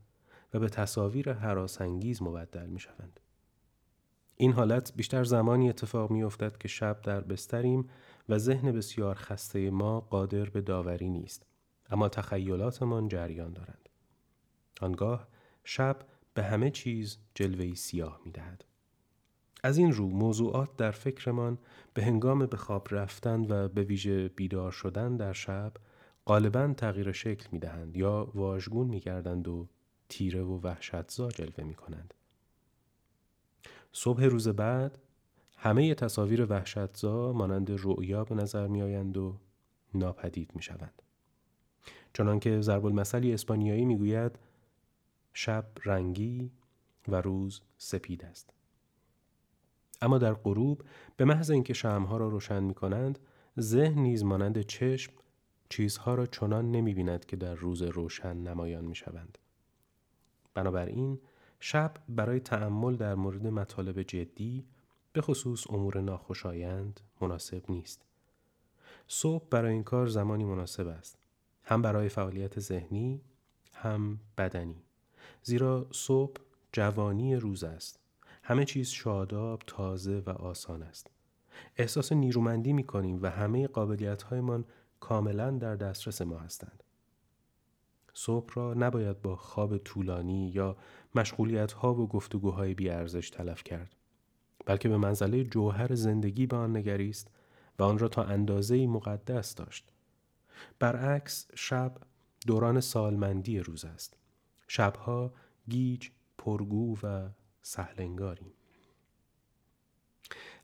و 0.55 0.59
به 0.59 0.69
تصاویر 0.69 1.33
حراسانگیز 1.33 2.23
مبدل 2.23 2.67
می 2.67 2.81
شوند. 2.81 3.21
این 4.41 4.53
حالت 4.53 4.93
بیشتر 4.97 5.25
زمانی 5.25 5.69
اتفاق 5.69 6.11
می 6.11 6.23
افتد 6.23 6.59
که 6.59 6.69
شب 6.69 7.03
در 7.03 7.21
بستریم 7.21 7.89
و 8.29 8.39
ذهن 8.39 8.73
بسیار 8.73 9.15
خسته 9.15 9.71
ما 9.71 10.01
قادر 10.01 10.45
به 10.45 10.61
داوری 10.61 11.09
نیست 11.09 11.47
اما 11.91 12.09
تخیلاتمان 12.09 13.09
جریان 13.09 13.53
دارند. 13.53 13.89
آنگاه 14.81 15.29
شب 15.65 15.97
به 16.35 16.43
همه 16.43 16.71
چیز 16.71 17.19
جلوه 17.35 17.75
سیاه 17.75 18.21
می 18.25 18.31
دهد. 18.31 18.65
از 19.63 19.79
این 19.79 19.93
رو 19.93 20.09
موضوعات 20.09 20.77
در 20.77 20.91
فکرمان 20.91 21.59
به 21.95 22.05
هنگام 22.05 22.47
به 22.47 22.57
خواب 22.57 22.89
رفتن 22.91 23.47
و 23.49 23.69
به 23.69 23.83
ویژه 23.83 24.29
بیدار 24.29 24.73
شدن 24.73 25.17
در 25.17 25.33
شب 25.33 25.73
غالبا 26.27 26.75
تغییر 26.77 27.13
شکل 27.13 27.47
می 27.53 27.59
دهند 27.59 27.97
یا 27.97 28.31
واژگون 28.35 28.87
می 28.87 29.01
گردند 29.01 29.49
و 29.49 29.69
تیره 30.09 30.43
و 30.43 30.61
وحشتزا 30.61 31.29
جلوه 31.31 31.65
می 31.65 31.75
کنند. 31.75 32.15
صبح 33.93 34.25
روز 34.25 34.49
بعد 34.49 34.99
همه 35.57 35.95
تصاویر 35.95 36.47
وحشتزا 36.47 37.33
مانند 37.33 37.71
رؤیا 37.71 38.25
به 38.25 38.35
نظر 38.35 38.67
می 38.67 38.83
آیند 38.83 39.17
و 39.17 39.37
ناپدید 39.95 40.57
می 40.57 40.63
شوند. 40.63 41.03
چنانکه 42.13 42.61
ضرب 42.61 42.87
المثلی 42.87 43.35
اسپانیایی 43.35 43.85
می 43.85 43.97
گوید 43.97 44.39
شب 45.33 45.67
رنگی 45.85 46.51
و 47.09 47.21
روز 47.21 47.61
سپید 47.79 48.25
است. 48.25 48.51
اما 50.03 50.19
در 50.19 50.35
غروب 50.35 50.85
به 51.17 51.25
محض 51.25 51.51
اینکه 51.51 51.73
شمها 51.73 52.17
را 52.17 52.29
روشن 52.29 52.63
می 52.63 52.75
کنند 52.75 53.19
ذهن 53.61 53.99
نیز 53.99 54.25
مانند 54.25 54.63
چشم 54.63 55.13
چیزها 55.69 56.15
را 56.15 56.27
چنان 56.27 56.71
نمی 56.71 56.95
بیند 56.95 57.27
که 57.27 57.37
در 57.37 57.55
روز 57.55 57.83
روشن 57.83 58.37
نمایان 58.37 58.85
می 58.85 58.95
شوند. 58.95 59.39
بنابراین 60.55 61.21
شب 61.61 61.95
برای 62.09 62.41
تأمل 62.41 62.97
در 62.97 63.15
مورد 63.15 63.47
مطالب 63.47 64.03
جدی 64.03 64.65
به 65.13 65.21
خصوص 65.21 65.71
امور 65.71 66.01
ناخوشایند 66.01 67.01
مناسب 67.21 67.63
نیست. 67.69 68.05
صبح 69.09 69.45
برای 69.51 69.73
این 69.73 69.83
کار 69.83 70.07
زمانی 70.07 70.45
مناسب 70.45 70.87
است. 70.87 71.19
هم 71.65 71.83
برای 71.83 72.09
فعالیت 72.09 72.61
ذهنی 72.61 73.21
هم 73.73 74.19
بدنی. 74.39 74.83
زیرا 75.43 75.87
صبح 75.93 76.41
جوانی 76.73 77.37
روز 77.37 77.65
است. 77.65 78.01
همه 78.43 78.65
چیز 78.65 78.89
شاداب، 78.89 79.63
تازه 79.67 80.23
و 80.27 80.31
آسان 80.31 80.83
است. 80.83 81.11
احساس 81.77 82.13
نیرومندی 82.13 82.73
می 82.73 82.85
کنیم 82.85 83.19
و 83.23 83.31
همه 83.31 83.67
قابلیت 83.67 84.23
هایمان 84.23 84.65
کاملا 85.01 85.51
در 85.51 85.77
دسترس 85.77 86.23
ما 86.23 86.39
هستند. 86.39 86.85
صبح 88.19 88.55
را 88.55 88.75
نباید 88.75 89.23
با 89.23 89.37
خواب 89.37 89.79
طولانی 89.79 90.49
یا 90.49 90.77
مشغولیت 91.15 91.73
ها 91.73 91.95
و 91.95 92.09
گفتگوهای 92.09 92.75
بیارزش 92.75 93.31
تلف 93.31 93.63
کرد 93.63 93.97
بلکه 94.67 94.89
به 94.89 94.97
منزله 94.97 95.45
جوهر 95.45 95.95
زندگی 95.95 96.47
به 96.47 96.57
آن 96.57 96.77
نگریست 96.77 97.31
و 97.79 97.83
آن 97.83 97.99
را 97.99 98.09
تا 98.09 98.23
اندازه 98.25 98.87
مقدس 98.87 99.55
داشت. 99.55 99.93
برعکس 100.79 101.49
شب 101.55 101.97
دوران 102.47 102.81
سالمندی 102.81 103.61
روز 103.61 103.85
است. 103.85 104.17
شبها 104.69 105.33
گیج 105.69 106.09
پرگو 106.39 106.99
و 107.03 107.29
سهلنگاریم. 107.63 108.53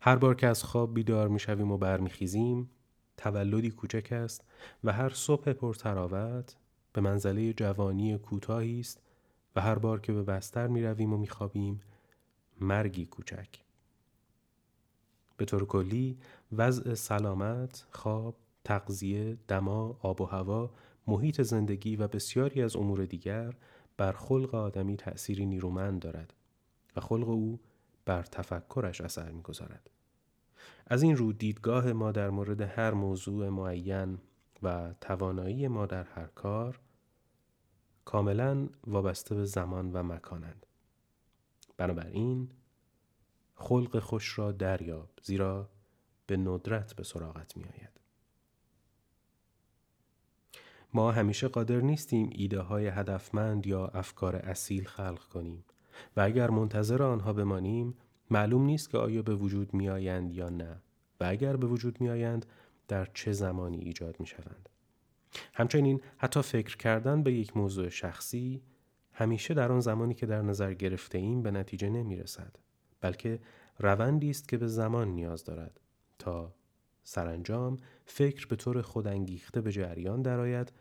هر 0.01 0.17
بار 0.17 0.35
که 0.35 0.47
از 0.47 0.65
خواب 0.65 0.95
بیدار 0.95 1.29
می 1.29 1.39
شویم 1.39 1.73
و 1.73 1.79
برمیخیزیم 1.79 2.71
تولدی 3.17 3.71
کوچک 3.71 4.09
است 4.13 4.45
و 4.85 4.93
هر 4.93 5.09
صبح 5.09 5.53
پرتراوت 5.53 6.57
به 6.95 7.01
منزله 7.01 7.53
جوانی 7.53 8.19
کوتاهی 8.19 8.81
است 8.81 9.03
و 9.57 9.61
هر 9.61 9.75
بار 9.75 10.01
که 10.01 10.13
به 10.13 10.23
بستر 10.23 10.67
می 10.67 10.83
رویم 10.83 11.13
و 11.13 11.17
می 11.17 11.29
خوابیم 11.29 11.81
مرگی 12.61 13.07
کوچک 13.07 13.49
به 15.37 15.45
طور 15.45 15.67
کلی 15.67 16.19
وضع 16.53 16.95
سلامت، 16.95 17.87
خواب، 17.91 18.37
تغذیه، 18.65 19.37
دما، 19.49 19.99
آب 20.01 20.21
و 20.21 20.25
هوا، 20.25 20.71
محیط 21.07 21.43
زندگی 21.43 21.97
و 21.97 22.09
بسیاری 22.09 22.63
از 22.63 22.77
امور 22.77 23.05
دیگر 23.05 23.55
بر 23.97 24.13
خلق 24.13 24.55
آدمی 24.55 24.97
تأثیری 24.97 25.47
نیرومند 25.47 26.01
دارد 26.01 26.35
و 26.97 27.01
خلق 27.01 27.29
او 27.29 27.61
بر 28.05 28.23
تفکرش 28.23 29.01
اثر 29.01 29.31
می‌گذارد. 29.31 29.91
از 30.87 31.03
این 31.03 31.17
رو 31.17 31.33
دیدگاه 31.33 31.93
ما 31.93 32.13
در 32.13 32.31
مورد 32.31 32.61
هر 32.61 32.91
موضوع 32.91 33.49
معین 33.49 34.19
و 34.63 34.95
توانایی 35.01 35.69
ما 35.69 35.87
در 35.87 36.05
هر 36.05 36.27
کار 36.27 36.81
کاملا 38.05 38.69
وابسته 38.87 39.35
به 39.35 39.45
زمان 39.45 39.93
و 39.93 40.03
مکانند. 40.03 40.67
بنابراین 41.77 42.49
خلق 43.55 43.99
خوش 43.99 44.39
را 44.39 44.53
دریاب 44.53 45.11
زیرا 45.23 45.69
به 46.27 46.37
ندرت 46.37 46.97
به 46.97 47.05
سراغت 47.05 47.57
می 47.57 47.65
آید. 47.65 48.01
ما 50.95 51.13
همیشه 51.13 51.49
قادر 51.49 51.81
نیستیم 51.81 52.31
ایده 52.33 52.61
های 52.61 52.87
هدفمند 52.87 53.67
یا 53.67 53.87
افکار 53.87 54.37
اصیل 54.37 54.85
خلق 54.85 55.25
کنیم 55.25 55.65
و 56.17 56.21
اگر 56.21 56.51
منتظر 56.51 57.03
آنها 57.03 57.33
بمانیم 57.33 57.95
معلوم 58.31 58.65
نیست 58.65 58.91
که 58.91 58.99
آیا 58.99 59.23
به 59.23 59.35
وجود 59.35 59.75
می 59.75 59.89
آیند 59.89 60.33
یا 60.33 60.49
نه 60.49 60.83
و 61.21 61.25
اگر 61.25 61.57
به 61.57 61.67
وجود 61.67 62.01
می 62.01 62.11
آیند 62.11 62.47
در 62.89 63.09
چه 63.15 63.33
زمانی 63.33 63.79
ایجاد 63.79 64.21
می 64.21 64.27
شوند. 64.27 64.69
همچنین 65.55 66.01
حتی 66.17 66.43
فکر 66.43 66.77
کردن 66.77 67.23
به 67.23 67.33
یک 67.33 67.57
موضوع 67.57 67.89
شخصی 67.89 68.63
همیشه 69.13 69.55
در 69.55 69.73
آن 69.73 69.81
زمانی 69.81 70.15
که 70.15 70.27
در 70.27 70.43
نظر 70.43 70.75
گرفته 70.75 71.19
ایم 71.19 71.43
به 71.43 71.51
نتیجه 71.51 71.91
نمی 71.91 72.17
رسد 72.17 72.57
بلکه 73.01 73.41
روندی 73.79 74.31
است 74.31 74.49
که 74.49 74.57
به 74.57 74.67
زمان 74.67 75.09
نیاز 75.09 75.45
دارد 75.45 75.81
تا 76.19 76.55
سرانجام 77.03 77.77
فکر 78.05 78.47
به 78.47 78.57
طور 78.57 78.83
خودانگیخته 78.83 79.61
به 79.61 79.73
جریان 79.73 80.23
درآید 80.23 80.73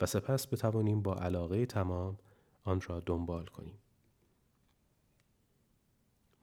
و 0.00 0.06
سپس 0.06 0.46
بتوانیم 0.46 1.02
با 1.02 1.14
علاقه 1.14 1.66
تمام 1.66 2.18
آن 2.64 2.80
را 2.86 3.00
دنبال 3.00 3.46
کنیم. 3.46 3.78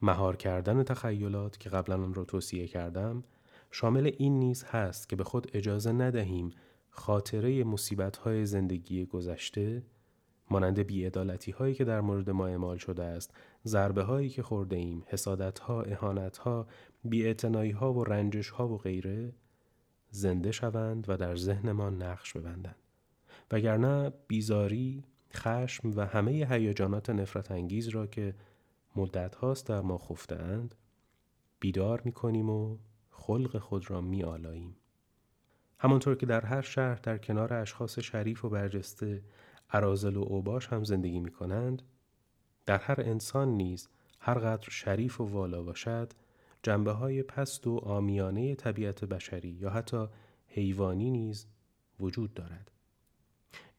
مهار 0.02 0.36
کردن 0.36 0.84
تخیلات 0.84 1.58
که 1.58 1.70
قبلا 1.70 2.04
آن 2.04 2.14
را 2.14 2.24
توصیه 2.26 2.68
کردم 2.68 3.24
شامل 3.72 4.12
این 4.18 4.40
نیز 4.40 4.64
هست 4.64 5.10
که 5.10 5.16
به 5.16 5.24
خود 5.24 5.52
اجازه 5.54 5.92
ندهیم 5.92 6.50
خاطره 6.96 7.64
مصیبت 7.64 8.18
های 8.18 8.46
زندگی 8.46 9.06
گذشته 9.06 9.84
مانند 10.50 10.80
بیعدالتی 10.80 11.52
هایی 11.52 11.74
که 11.74 11.84
در 11.84 12.02
مورد 12.02 12.30
ما 12.30 12.48
اعمال 12.48 12.78
شده 12.78 13.04
است 13.04 13.34
ضربه 13.66 14.04
هایی 14.04 14.30
که 14.30 14.44
خورده 14.44 14.76
ایم 14.76 15.04
حسادت 15.08 15.60
ها 15.60 15.82
اهانت 15.82 16.38
ها 16.38 16.68
ها 17.76 17.94
و 17.94 18.04
رنجش 18.04 18.50
ها 18.50 18.68
و 18.68 18.78
غیره 18.78 19.34
زنده 20.10 20.52
شوند 20.52 21.06
و 21.08 21.18
در 21.18 21.36
ذهنمان 21.36 22.02
نقش 22.02 22.34
ببندند 22.34 22.76
وگرنه 23.52 24.14
بیزاری 24.28 25.04
خشم 25.34 25.92
و 25.96 26.06
همه 26.06 26.32
هیجانات 26.32 27.10
نفرت 27.10 27.52
انگیز 27.52 27.88
را 27.88 28.08
که 28.08 28.36
مدت 28.96 29.36
هاست 29.36 29.68
در 29.68 29.82
ما 29.82 29.98
خفته 29.98 30.36
اند 30.36 30.76
بیدار 31.60 32.02
می 32.06 32.12
کنیم 32.12 32.50
و 32.50 32.78
خلق 33.10 33.58
خود 33.58 33.92
را 33.92 34.02
می 34.02 34.24
آلاییم. 34.24 34.76
همانطور 35.80 36.16
که 36.16 36.26
در 36.26 36.46
هر 36.46 36.62
شهر 36.62 36.96
در 36.96 37.18
کنار 37.18 37.54
اشخاص 37.54 38.00
شریف 38.00 38.46
و 38.46 38.50
برجسته 38.50 39.24
عرازل 39.70 40.16
و 40.16 40.24
اوباش 40.28 40.68
هم 40.68 40.84
زندگی 40.84 41.20
می 41.20 41.32
کنند 41.32 41.82
در 42.66 42.78
هر 42.78 43.02
انسان 43.02 43.50
نیز 43.50 43.90
هر 44.20 44.34
قدر 44.34 44.70
شریف 44.70 45.22
و 45.22 45.24
والا 45.24 45.64
باشد 45.64 46.14
جنبه 46.64 46.92
های 46.92 47.24
پست 47.24 47.68
و 47.68 47.78
آمیانه 47.78 48.56
طبیعت 48.56 49.06
بشری 49.06 49.50
یا 49.50 49.70
حتی 49.70 50.08
حیوانی 50.48 51.12
نیز 51.12 51.48
وجود 52.00 52.34
دارد. 52.34 52.72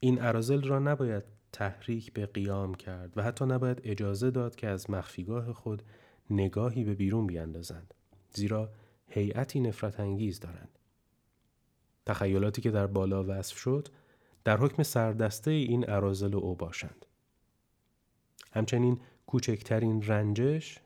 این 0.00 0.18
عرازل 0.18 0.62
را 0.62 0.78
نباید 0.78 1.24
تحریک 1.52 2.12
به 2.12 2.26
قیام 2.26 2.74
کرد 2.74 3.18
و 3.18 3.22
حتی 3.22 3.44
نباید 3.44 3.80
اجازه 3.84 4.30
داد 4.30 4.56
که 4.56 4.68
از 4.68 4.90
مخفیگاه 4.90 5.52
خود 5.52 5.82
نگاهی 6.30 6.84
به 6.84 6.94
بیرون 6.94 7.26
بیاندازند 7.26 7.94
زیرا 8.30 8.70
هیئتی 9.08 9.60
نفرت 9.60 10.00
انگیز 10.00 10.40
دارند 10.40 10.75
تخیلاتی 12.06 12.62
که 12.62 12.70
در 12.70 12.86
بالا 12.86 13.24
وصف 13.28 13.58
شد 13.58 13.88
در 14.44 14.56
حکم 14.56 14.82
سردسته 14.82 15.50
این 15.50 15.84
عرازل 15.84 16.34
و 16.34 16.38
او 16.38 16.54
باشند 16.54 17.06
همچنین 18.52 19.00
کوچکترین 19.26 20.02
رنجش 20.02 20.78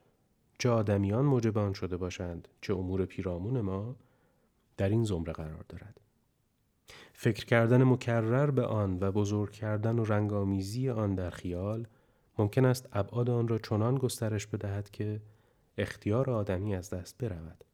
چه 0.59 0.71
آدمیان 0.71 1.25
موجب 1.25 1.73
شده 1.73 1.97
باشند 1.97 2.49
چه 2.61 2.75
امور 2.75 3.07
پیرامون 3.07 3.61
ما 3.61 3.97
در 4.77 4.89
این 4.89 5.05
زمره 5.05 5.33
قرار 5.33 5.65
دارد 5.69 6.01
فکر 7.13 7.45
کردن 7.45 7.85
مکرر 7.85 8.51
به 8.51 8.67
آن 8.67 8.99
و 9.01 9.13
بزرگ 9.13 9.53
کردن 9.53 9.99
و 9.99 10.05
رنگامیزی 10.05 10.91
آن 10.91 11.15
در 11.15 11.31
خیال 11.31 11.87
ممکن 12.39 12.65
است 12.65 12.89
ابعاد 12.93 13.31
آن 13.31 13.49
را 13.49 13.59
چنان 13.59 13.95
گسترش 13.95 14.47
بدهد 14.47 14.91
که 14.91 15.21
اختیار 15.79 16.31
آدمی 16.31 16.75
از 16.75 16.91
دست 16.91 17.19
برود. 17.19 17.65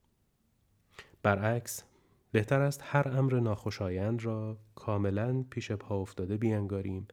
برعکس 1.23 1.85
بهتر 2.33 2.61
است 2.61 2.81
هر 2.85 3.09
امر 3.09 3.41
ناخوشایند 3.41 4.25
را 4.25 4.57
کاملا 4.75 5.45
پیش 5.51 5.73
پا 5.73 6.01
افتاده 6.01 6.37
بیانگاریم 6.37 7.09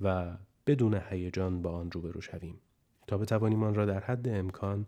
و 0.00 0.36
بدون 0.66 1.00
هیجان 1.10 1.62
با 1.62 1.70
آن 1.70 1.90
روبرو 1.90 2.20
شویم 2.20 2.60
تا 3.06 3.18
بتوانیم 3.18 3.62
آن 3.62 3.74
را 3.74 3.86
در 3.86 4.00
حد 4.00 4.28
امکان 4.28 4.86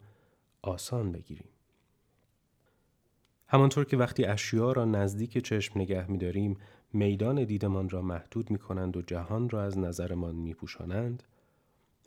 آسان 0.62 1.12
بگیریم. 1.12 1.48
همانطور 3.48 3.84
که 3.84 3.96
وقتی 3.96 4.24
اشیا 4.24 4.72
را 4.72 4.84
نزدیک 4.84 5.38
چشم 5.38 5.80
نگه 5.80 6.10
می 6.10 6.18
داریم 6.18 6.56
میدان 6.92 7.44
دیدمان 7.44 7.88
را 7.88 8.02
محدود 8.02 8.50
می 8.50 8.58
کنند 8.58 8.96
و 8.96 9.02
جهان 9.02 9.48
را 9.48 9.62
از 9.62 9.78
نظرمان 9.78 10.34
می 10.34 10.54
پوشانند 10.54 11.22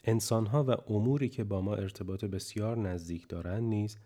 انسانها 0.04 0.64
و 0.64 0.72
اموری 0.94 1.30
که 1.30 1.44
با 1.44 1.62
ما 1.62 1.76
ارتباط 1.76 2.26
بسیار 2.26 2.78
نزدیک 2.78 3.28
دارند 3.28 3.64
نیز 3.64 3.98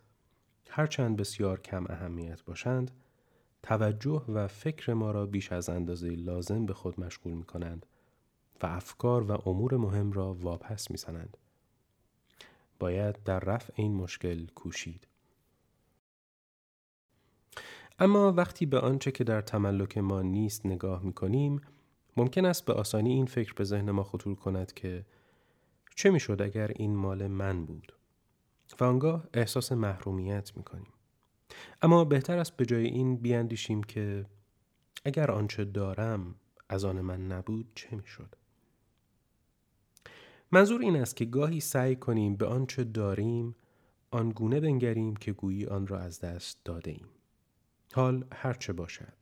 هرچند 0.70 1.18
بسیار 1.18 1.60
کم 1.62 1.86
اهمیت 1.90 2.44
باشند 2.44 2.92
توجه 3.64 4.26
و 4.28 4.48
فکر 4.48 4.94
ما 4.94 5.12
را 5.12 5.26
بیش 5.26 5.52
از 5.52 5.70
اندازه 5.70 6.10
لازم 6.10 6.66
به 6.66 6.74
خود 6.74 7.00
مشغول 7.00 7.34
می 7.34 7.44
کنند 7.44 7.86
و 8.64 8.66
افکار 8.66 9.32
و 9.32 9.50
امور 9.50 9.78
مهم 9.78 10.12
را 10.12 10.34
واپس 10.34 10.92
می 10.92 10.98
سنند. 10.98 11.38
باید 12.80 13.24
در 13.24 13.40
رفع 13.40 13.74
این 13.76 13.96
مشکل 13.96 14.46
کوشید. 14.46 15.08
اما 18.00 18.32
وقتی 18.32 18.66
به 18.66 18.80
آنچه 18.80 19.12
که 19.12 19.24
در 19.24 19.42
تملک 19.42 19.98
ما 19.98 20.22
نیست 20.22 20.66
نگاه 20.66 21.04
می 21.04 21.14
کنیم 21.14 21.62
ممکن 22.18 22.46
است 22.46 22.66
به 22.66 22.74
آسانی 22.74 23.14
این 23.14 23.26
فکر 23.26 23.54
به 23.54 23.64
ذهن 23.64 23.92
ما 23.92 24.04
خطور 24.04 24.36
کند 24.36 24.74
که 24.74 25.06
چه 25.96 26.12
می 26.12 26.20
شد 26.20 26.42
اگر 26.42 26.72
این 26.76 26.96
مال 26.96 27.28
من 27.28 27.66
بود 27.66 27.94
و 28.80 28.84
آنگاه 28.84 29.28
احساس 29.34 29.72
محرومیت 29.72 30.58
می 30.58 30.64
کنیم. 30.64 30.93
اما 31.82 32.06
بهتر 32.06 32.38
است 32.38 32.58
به 32.58 32.66
جای 32.66 32.86
این 32.86 33.16
بیاندیشیم 33.16 33.84
که 33.84 34.26
اگر 35.06 35.32
آنچه 35.32 35.66
دارم 35.66 36.36
از 36.70 36.86
آن 36.86 37.02
من 37.02 37.28
نبود 37.28 37.72
چه 37.76 37.96
می 37.96 38.08
شد؟ 38.08 38.36
منظور 40.52 40.82
این 40.82 40.96
است 40.96 41.16
که 41.16 41.26
گاهی 41.26 41.60
سعی 41.60 41.96
کنیم 41.96 42.36
به 42.36 42.46
آنچه 42.46 42.84
داریم 42.84 43.56
آنگونه 44.12 44.60
بنگریم 44.60 45.16
که 45.16 45.34
گویی 45.34 45.66
آن 45.66 45.88
را 45.88 46.00
از 46.00 46.20
دست 46.20 46.60
داده 46.66 46.92
ایم. 46.92 47.08
حال 47.94 48.26
هرچه 48.34 48.74
باشد 48.74 49.14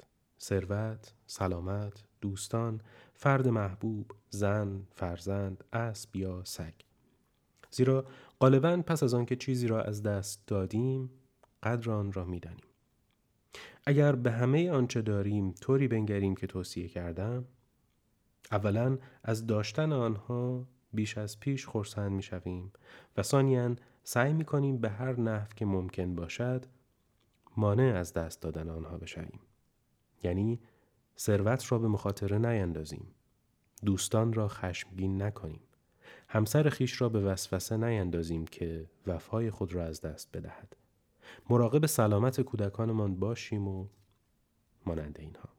ثروت 0.41 1.13
سلامت 1.27 2.03
دوستان 2.21 2.81
فرد 3.13 3.47
محبوب 3.47 4.11
زن 4.29 4.87
فرزند 4.91 5.63
اسب 5.73 6.15
یا 6.15 6.43
سگ 6.43 6.73
زیرا 7.71 8.05
غالبا 8.39 8.77
پس 8.77 9.03
از 9.03 9.13
آنکه 9.13 9.35
چیزی 9.35 9.67
را 9.67 9.81
از 9.81 10.03
دست 10.03 10.47
دادیم 10.47 11.09
قدر 11.63 11.91
آن 11.91 12.11
را 12.11 12.25
می‌دانیم. 12.25 12.65
اگر 13.85 14.15
به 14.15 14.31
همه 14.31 14.71
آنچه 14.71 15.01
داریم 15.01 15.51
طوری 15.51 15.87
بنگریم 15.87 16.35
که 16.35 16.47
توصیه 16.47 16.87
کردم 16.87 17.45
اولا 18.51 18.97
از 19.23 19.47
داشتن 19.47 19.93
آنها 19.93 20.67
بیش 20.93 21.17
از 21.17 21.39
پیش 21.39 21.65
خورسند 21.65 22.11
می 22.11 22.23
شویم 22.23 22.71
و 23.17 23.23
ثانیا 23.23 23.75
سعی 24.03 24.33
می 24.33 24.45
کنیم 24.45 24.77
به 24.77 24.89
هر 24.89 25.19
نحو 25.19 25.47
که 25.55 25.65
ممکن 25.65 26.15
باشد 26.15 26.65
مانع 27.57 27.93
از 27.95 28.13
دست 28.13 28.41
دادن 28.41 28.69
آنها 28.69 28.97
بشویم. 28.97 29.39
یعنی 30.23 30.59
ثروت 31.17 31.71
را 31.71 31.79
به 31.79 31.87
مخاطره 31.87 32.37
نیندازیم. 32.37 33.07
دوستان 33.85 34.33
را 34.33 34.47
خشمگین 34.47 35.21
نکنیم. 35.21 35.61
همسر 36.27 36.69
خیش 36.69 37.01
را 37.01 37.09
به 37.09 37.21
وسوسه 37.21 37.77
نیندازیم 37.77 38.45
که 38.45 38.89
وفای 39.07 39.51
خود 39.51 39.73
را 39.73 39.85
از 39.85 40.01
دست 40.01 40.37
بدهد. 40.37 40.75
مراقب 41.49 41.85
سلامت 41.85 42.41
کودکانمان 42.41 43.15
باشیم 43.15 43.67
و 43.67 43.87
مانند 44.85 45.17
اینها 45.19 45.49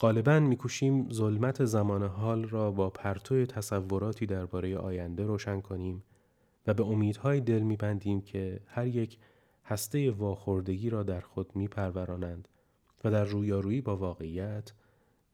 غالبا 0.00 0.40
میکوشیم 0.40 1.12
ظلمت 1.12 1.64
زمان 1.64 2.02
حال 2.02 2.44
را 2.44 2.70
با 2.70 2.90
پرتو 2.90 3.46
تصوراتی 3.46 4.26
درباره 4.26 4.76
آینده 4.76 5.26
روشن 5.26 5.60
کنیم 5.60 6.02
و 6.66 6.74
به 6.74 6.84
امیدهای 6.84 7.40
دل 7.40 7.58
میبندیم 7.58 8.20
که 8.20 8.60
هر 8.66 8.86
یک 8.86 9.18
هسته 9.64 10.10
واخوردگی 10.10 10.90
را 10.90 11.02
در 11.02 11.20
خود 11.20 11.56
میپرورانند 11.56 12.48
و 13.04 13.10
در 13.10 13.24
رویارویی 13.24 13.80
با 13.80 13.96
واقعیت 13.96 14.72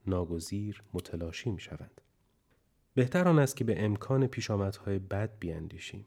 ناگزیر 0.06 0.82
متلاشی 0.92 1.50
می‌شوند. 1.50 2.00
بهتر 2.94 3.28
آن 3.28 3.38
است 3.38 3.56
که 3.56 3.64
به 3.64 3.84
امکان 3.84 4.26
پیشامدهای 4.26 4.98
بد 4.98 5.38
بیاندیشیم 5.38 6.04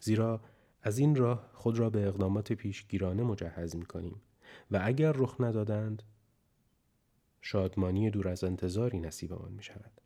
زیرا 0.00 0.40
از 0.82 0.98
این 0.98 1.16
راه 1.16 1.50
خود 1.54 1.78
را 1.78 1.90
به 1.90 2.08
اقدامات 2.08 2.52
پیشگیرانه 2.52 3.22
مجهز 3.22 3.76
می 3.76 3.86
کنیم 3.86 4.20
و 4.70 4.80
اگر 4.82 5.12
رخ 5.12 5.36
ندادند 5.40 6.02
شادمانی 7.40 8.10
دور 8.10 8.28
از 8.28 8.44
انتظاری 8.44 9.00
نصیبمان 9.00 9.52
می 9.52 9.62
شود. 9.62 10.00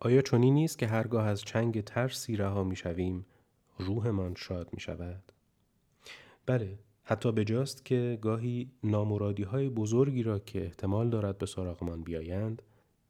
آیا 0.00 0.22
چنین 0.22 0.54
نیست 0.54 0.78
که 0.78 0.86
هرگاه 0.86 1.26
از 1.26 1.42
چنگ 1.42 1.84
ترسی 1.84 2.36
رها 2.36 2.64
می 2.64 2.76
شویم 2.76 3.26
روحمان 3.78 4.34
شاد 4.34 4.68
می 4.72 4.80
شود؟ 4.80 5.32
بله 6.46 6.78
حتی 7.04 7.32
بجاست 7.32 7.84
که 7.84 8.18
گاهی 8.22 8.70
نامرادی 8.82 9.42
های 9.42 9.68
بزرگی 9.68 10.22
را 10.22 10.38
که 10.38 10.64
احتمال 10.64 11.10
دارد 11.10 11.38
به 11.38 11.46
سراغمان 11.46 12.02
بیایند 12.02 12.62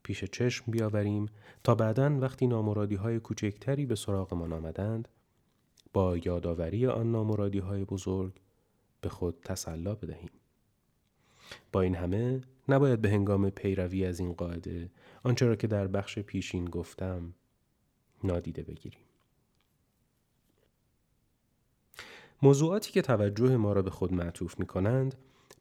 پیش 0.03 0.25
چشم 0.25 0.73
بیاوریم 0.73 1.27
تا 1.65 1.75
بعدا 1.75 2.19
وقتی 2.21 2.47
نامرادی 2.47 2.95
های 2.95 3.21
کوچکتری 3.21 3.87
به 3.87 3.95
سراغمان 3.95 4.53
آمدند 4.53 5.09
با 5.95 6.17
یادآوری 6.17 6.87
آن 6.87 7.13
نامرادی 7.13 7.59
های 7.59 7.85
بزرگ 7.85 8.33
به 9.01 9.09
خود 9.09 9.41
تسلا 9.45 9.95
بدهیم. 9.95 10.31
با 11.73 11.81
این 11.81 11.95
همه 11.95 12.41
نباید 12.69 13.01
به 13.01 13.11
هنگام 13.11 13.51
پیروی 13.51 14.05
از 14.05 14.21
این 14.21 14.33
قاعده 14.33 14.91
آنچه 15.23 15.47
را 15.47 15.57
که 15.57 15.67
در 15.67 15.87
بخش 15.87 16.19
پیشین 16.19 16.65
گفتم 16.65 17.35
نادیده 18.25 18.63
بگیریم. 18.63 19.01
موضوعاتی 22.43 22.93
که 22.93 23.03
توجه 23.03 23.57
ما 23.57 23.73
را 23.73 23.83
به 23.83 23.91
خود 23.91 24.13
معطوف 24.13 24.59
می 24.59 24.67
کنند 24.67 25.15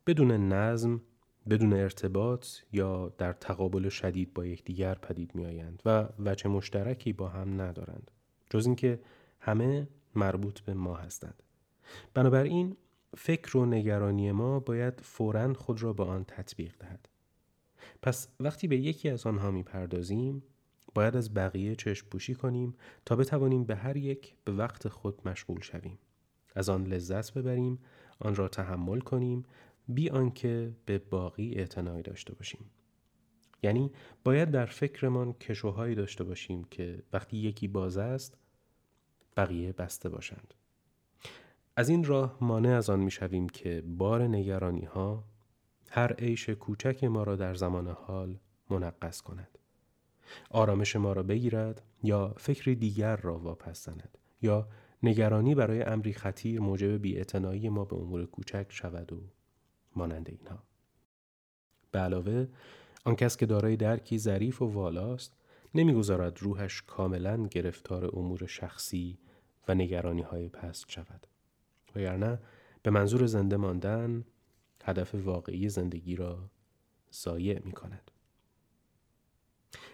بدون 0.08 0.32
نظم، 0.32 1.02
بدون 1.50 1.74
ارتباط 1.74 2.48
یا 2.72 3.14
در 3.18 3.34
تقابل 3.34 3.90
شدید 3.90 4.34
با 4.34 4.46
یکدیگر 4.46 4.96
پدید 4.96 5.36
می 5.36 5.46
آیند 5.46 5.82
و 5.86 6.10
وجه 6.20 6.50
مشترکی 6.50 7.14
با 7.14 7.28
هم 7.30 7.62
ندارند. 7.62 8.12
جز 8.50 8.66
اینکه 8.66 9.00
همه 9.40 9.88
مربوط 10.16 10.60
به 10.60 10.74
ما 10.74 10.96
هستند. 10.96 11.44
بنابراین 12.14 12.78
فکر 13.18 13.58
و 13.58 13.66
نگرانی 13.66 14.32
ما 14.32 14.60
باید 14.60 15.02
فورا 15.02 15.54
خود 15.54 15.84
را 15.84 15.94
به 15.94 16.04
آن 16.04 16.26
تطبیق 16.28 16.76
دهد. 16.80 17.10
پس 18.02 18.28
وقتی 18.40 18.68
به 18.68 18.78
یکی 18.78 19.10
از 19.10 19.28
آنها 19.28 19.52
می 19.52 19.64
پردازیم 19.64 20.44
باید 20.96 21.16
از 21.16 21.34
بقیه 21.34 21.76
چشم 21.76 22.08
پوشی 22.08 22.36
کنیم 22.36 22.76
تا 23.06 23.16
بتوانیم 23.16 23.64
به 23.64 23.76
هر 23.76 23.98
یک 23.98 24.36
به 24.46 24.52
وقت 24.52 24.88
خود 24.88 25.28
مشغول 25.28 25.62
شویم. 25.62 26.00
از 26.56 26.70
آن 26.70 26.84
لذت 26.84 27.34
ببریم، 27.34 27.80
آن 28.20 28.36
را 28.36 28.48
تحمل 28.48 29.00
کنیم 29.00 29.44
بی 29.88 30.10
آنکه 30.10 30.72
به 30.86 30.98
باقی 30.98 31.54
اعتنایی 31.56 32.04
داشته 32.04 32.34
باشیم. 32.34 32.66
یعنی 33.64 33.92
باید 34.24 34.52
در 34.52 34.66
فکرمان 34.66 35.34
کشوهایی 35.34 35.96
داشته 35.96 36.24
باشیم 36.24 36.64
که 36.64 37.04
وقتی 37.14 37.38
یکی 37.38 37.68
باز 37.68 37.98
است 37.98 38.38
بقیه 39.38 39.72
بسته 39.72 40.10
باشند. 40.10 40.54
از 41.76 41.90
این 41.90 42.04
راه 42.04 42.38
مانع 42.42 42.70
از 42.70 42.90
آن 42.90 43.00
می‌شویم 43.00 43.50
که 43.50 43.84
بار 43.88 44.22
نگرانی 44.22 44.86
ها 44.86 45.24
هر 45.90 46.14
عیش 46.14 46.50
کوچک 46.50 47.04
ما 47.04 47.24
را 47.24 47.36
در 47.36 47.54
زمان 47.54 47.88
حال 47.88 48.40
منقص 48.70 49.22
کند. 49.22 49.58
آرامش 50.50 50.96
ما 50.96 51.14
را 51.14 51.24
بگیرد 51.24 51.82
یا 52.04 52.34
فکر 52.38 52.72
دیگر 52.72 53.16
را 53.16 53.38
واپس 53.38 53.86
زند 53.86 54.18
یا 54.42 54.68
نگرانی 55.04 55.56
برای 55.56 55.82
امری 55.82 56.14
خطیر 56.14 56.60
موجب 56.60 57.02
بیاعتنایی 57.02 57.70
ما 57.70 57.86
به 57.86 57.96
امور 57.96 58.26
کوچک 58.26 58.66
شود 58.70 59.14
و 59.14 59.22
مانند 59.96 60.30
اینها. 60.30 60.64
به 61.92 62.00
علاوه 62.00 62.48
آن 63.06 63.16
کس 63.16 63.38
که 63.38 63.46
دارای 63.46 63.76
درکی 63.76 64.18
ظریف 64.18 64.62
و 64.62 64.66
والاست 64.66 65.36
نمی‌گذارد 65.76 66.40
روحش 66.42 66.82
کاملا 66.82 67.48
گرفتار 67.48 68.06
امور 68.14 68.46
شخصی 68.46 69.20
و 69.68 69.76
نگرانی 69.76 70.22
های 70.22 70.50
پست 70.50 70.92
شود. 70.92 71.28
وگرنه 71.96 72.40
به 72.84 72.92
منظور 72.92 73.26
زنده 73.26 73.58
ماندن 73.58 74.26
هدف 74.84 75.16
واقعی 75.16 75.70
زندگی 75.70 76.16
را 76.16 76.50
ضایع 77.14 77.60
می 77.66 77.72
کند. 77.72 78.12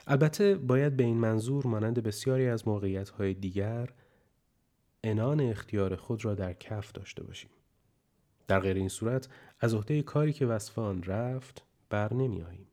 البته 0.07 0.55
باید 0.55 0.97
به 0.97 1.03
این 1.03 1.17
منظور 1.17 1.67
مانند 1.67 2.03
بسیاری 2.03 2.47
از 2.47 2.67
موقعیت 2.67 3.09
های 3.09 3.33
دیگر 3.33 3.89
انان 5.03 5.39
اختیار 5.39 5.95
خود 5.95 6.25
را 6.25 6.35
در 6.35 6.53
کف 6.53 6.91
داشته 6.91 7.23
باشیم. 7.23 7.49
در 8.47 8.59
غیر 8.59 8.77
این 8.77 8.89
صورت 8.89 9.27
از 9.59 9.73
عهده 9.73 10.01
کاری 10.01 10.33
که 10.33 10.45
وصف 10.45 10.79
آن 10.79 11.03
رفت 11.03 11.65
بر 11.89 12.13
نمی 12.13 12.41
آییم. 12.41 12.68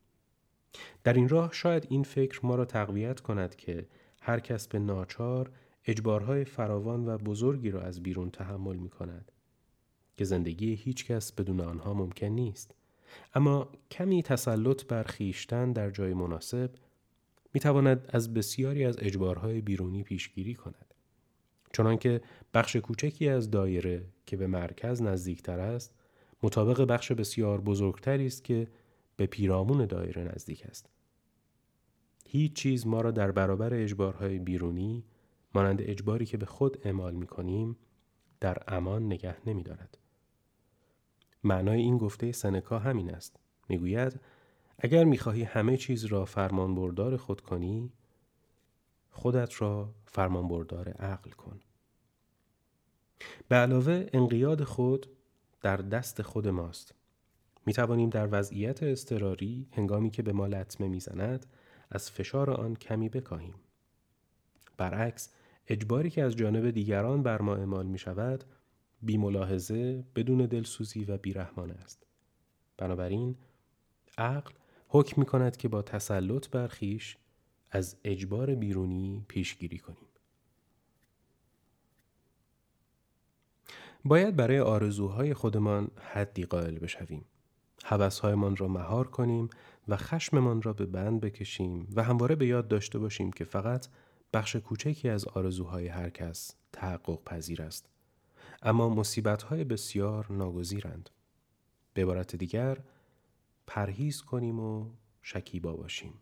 در 1.03 1.13
این 1.13 1.29
راه 1.29 1.53
شاید 1.53 1.87
این 1.89 2.03
فکر 2.03 2.45
ما 2.45 2.55
را 2.55 2.65
تقویت 2.65 3.19
کند 3.19 3.55
که 3.55 3.87
هر 4.21 4.39
کس 4.39 4.67
به 4.67 4.79
ناچار 4.79 5.51
اجبارهای 5.85 6.45
فراوان 6.45 7.07
و 7.07 7.17
بزرگی 7.17 7.71
را 7.71 7.81
از 7.81 8.03
بیرون 8.03 8.29
تحمل 8.29 8.75
می 8.75 8.89
کند 8.89 9.31
که 10.17 10.25
زندگی 10.25 10.73
هیچ 10.73 11.05
کس 11.05 11.31
بدون 11.31 11.59
آنها 11.59 11.93
ممکن 11.93 12.27
نیست. 12.27 12.75
اما 13.33 13.71
کمی 13.91 14.23
تسلط 14.23 14.85
بر 14.85 15.03
خیشتن 15.03 15.71
در 15.71 15.89
جای 15.89 16.13
مناسب 16.13 16.71
می 17.53 17.59
تواند 17.59 18.09
از 18.13 18.33
بسیاری 18.33 18.85
از 18.85 18.97
اجبارهای 18.99 19.61
بیرونی 19.61 20.03
پیشگیری 20.03 20.53
کند. 20.53 20.93
چنانکه 21.73 22.21
بخش 22.53 22.75
کوچکی 22.75 23.29
از 23.29 23.51
دایره 23.51 24.05
که 24.25 24.37
به 24.37 24.47
مرکز 24.47 25.01
نزدیکتر 25.01 25.59
است 25.59 25.93
مطابق 26.43 26.81
بخش 26.81 27.11
بسیار 27.11 27.61
بزرگتری 27.61 28.25
است 28.25 28.43
که 28.43 28.67
به 29.17 29.25
پیرامون 29.25 29.85
دایره 29.85 30.23
نزدیک 30.23 30.65
است. 30.65 30.89
هیچ 32.25 32.53
چیز 32.53 32.87
ما 32.87 33.01
را 33.01 33.11
در 33.11 33.31
برابر 33.31 33.73
اجبارهای 33.73 34.39
بیرونی 34.39 35.03
مانند 35.55 35.81
اجباری 35.81 36.25
که 36.25 36.37
به 36.37 36.45
خود 36.45 36.77
اعمال 36.83 37.15
می 37.15 37.27
کنیم 37.27 37.77
در 38.39 38.57
امان 38.67 39.05
نگه 39.05 39.49
نمی 39.49 39.63
دارد. 39.63 39.97
معنای 41.43 41.81
این 41.81 41.97
گفته 41.97 42.31
سنکا 42.31 42.79
همین 42.79 43.11
است. 43.11 43.39
می‌گوید 43.69 44.19
اگر 44.79 45.03
می‌خواهی 45.03 45.43
همه 45.43 45.77
چیز 45.77 46.05
را 46.05 46.25
فرمان 46.25 46.75
بردار 46.75 47.17
خود 47.17 47.41
کنی 47.41 47.91
خودت 49.09 49.61
را 49.61 49.93
فرمان 50.05 50.47
بردار 50.47 50.89
عقل 50.89 51.31
کن. 51.31 51.59
به 53.47 53.55
علاوه 53.55 54.07
انقیاد 54.13 54.63
خود 54.63 55.07
در 55.61 55.77
دست 55.77 56.21
خود 56.21 56.47
ماست. 56.47 56.93
می 57.67 57.73
توانیم 57.73 58.09
در 58.09 58.27
وضعیت 58.31 58.83
اضطراری 58.83 59.67
هنگامی 59.71 60.09
که 60.09 60.21
به 60.21 60.33
ما 60.33 60.47
لطمه 60.47 60.87
می‌زند 60.87 61.45
از 61.91 62.11
فشار 62.11 62.51
آن 62.51 62.75
کمی 62.75 63.09
بکاهیم. 63.09 63.55
برعکس 64.77 65.33
اجباری 65.67 66.09
که 66.09 66.23
از 66.23 66.35
جانب 66.35 66.69
دیگران 66.69 67.23
بر 67.23 67.41
ما 67.41 67.55
اعمال 67.55 67.85
می 67.85 67.97
شود 67.97 68.43
بی 69.01 69.17
ملاحظه 69.17 70.03
بدون 70.15 70.45
دلسوزی 70.45 71.05
و 71.05 71.17
بیرحمانه 71.17 71.73
است. 71.73 72.05
بنابراین 72.77 73.35
عقل 74.17 74.51
حکم 74.87 75.21
می 75.21 75.25
کند 75.25 75.57
که 75.57 75.67
با 75.67 75.81
تسلط 75.81 76.49
بر 76.49 76.67
خیش 76.67 77.17
از 77.71 77.97
اجبار 78.03 78.55
بیرونی 78.55 79.25
پیشگیری 79.27 79.77
کنیم. 79.77 80.07
باید 84.05 84.35
برای 84.35 84.59
آرزوهای 84.59 85.33
خودمان 85.33 85.91
حدی 86.13 86.45
قائل 86.45 86.79
بشویم. 86.79 87.25
حوثهایمان 87.89 88.55
را 88.55 88.67
مهار 88.67 89.07
کنیم 89.07 89.49
و 89.87 89.97
خشممان 89.97 90.61
را 90.61 90.73
به 90.73 90.85
بند 90.85 91.21
بکشیم 91.21 91.87
و 91.95 92.03
همواره 92.03 92.35
به 92.35 92.47
یاد 92.47 92.67
داشته 92.67 92.99
باشیم 92.99 93.31
که 93.31 93.43
فقط 93.43 93.87
بخش 94.33 94.55
کوچکی 94.55 95.09
از 95.09 95.25
آرزوهای 95.25 95.87
هر 95.87 96.09
کس 96.09 96.55
تحقق 96.71 97.23
پذیر 97.23 97.61
است. 97.61 97.89
اما 98.61 98.89
مصیبتهای 98.89 99.63
بسیار 99.63 100.25
ناگزیرند. 100.29 101.09
به 101.93 102.01
عبارت 102.01 102.35
دیگر 102.35 102.77
پرهیز 103.67 104.21
کنیم 104.21 104.59
و 104.59 104.89
شکیبا 105.21 105.73
باشیم. 105.73 106.13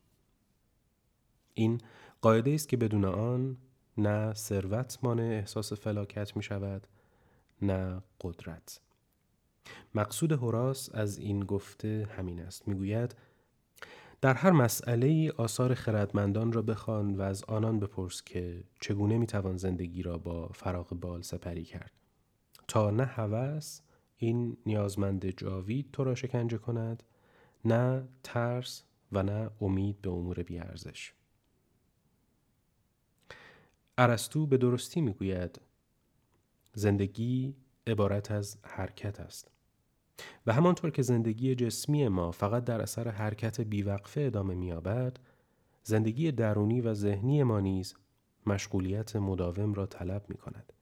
این 1.53 1.81
قاعده 2.21 2.51
است 2.51 2.69
که 2.69 2.77
بدون 2.77 3.05
آن 3.05 3.57
نه 3.97 4.33
ثروت 4.33 4.99
مانع 5.03 5.23
احساس 5.23 5.73
فلاکت 5.73 6.37
می 6.37 6.43
شود 6.43 6.87
نه 7.61 8.01
قدرت. 8.21 8.81
مقصود 9.95 10.31
هوراس 10.31 10.89
از 10.93 11.17
این 11.17 11.39
گفته 11.39 12.07
همین 12.17 12.39
است. 12.41 12.67
می‌گوید 12.67 13.15
در 14.21 14.33
هر 14.33 14.51
مسئله 14.51 15.07
ای 15.07 15.29
آثار 15.29 15.73
خردمندان 15.73 16.51
را 16.51 16.61
بخوان 16.61 17.15
و 17.15 17.21
از 17.21 17.43
آنان 17.43 17.79
بپرس 17.79 18.23
که 18.23 18.63
چگونه 18.81 19.17
می‌توان 19.17 19.57
زندگی 19.57 20.03
را 20.03 20.17
با 20.17 20.47
فراغ 20.47 20.89
بال 20.89 21.21
سپری 21.21 21.63
کرد. 21.63 21.91
تا 22.67 22.91
نه 22.91 23.05
هوس 23.05 23.81
این 24.17 24.57
نیازمند 24.65 25.25
جاوید 25.29 25.91
تو 25.91 26.03
را 26.03 26.15
شکنجه 26.15 26.57
کند 26.57 27.03
نه 27.65 28.07
ترس 28.23 28.83
و 29.11 29.23
نه 29.23 29.49
امید 29.61 30.01
به 30.01 30.09
امور 30.09 30.43
بیارزش. 30.43 31.13
ارسطو 33.97 34.47
به 34.47 34.57
درستی 34.57 35.01
می‌گوید 35.01 35.61
زندگی 36.73 37.55
عبارت 37.87 38.31
از 38.31 38.57
حرکت 38.63 39.19
است. 39.19 39.51
و 40.47 40.53
همانطور 40.53 40.91
که 40.91 41.01
زندگی 41.01 41.55
جسمی 41.55 42.07
ما 42.07 42.31
فقط 42.31 42.63
در 42.63 42.81
اثر 42.81 43.07
حرکت 43.07 43.61
بیوقفه 43.61 44.21
ادامه 44.21 44.55
مییابد 44.55 45.19
زندگی 45.83 46.31
درونی 46.31 46.81
و 46.81 46.93
ذهنی 46.93 47.43
ما 47.43 47.59
نیز 47.59 47.95
مشغولیت 48.45 49.15
مداوم 49.15 49.73
را 49.73 49.85
طلب 49.85 50.25
می 50.29 50.37
کند. 50.37 50.73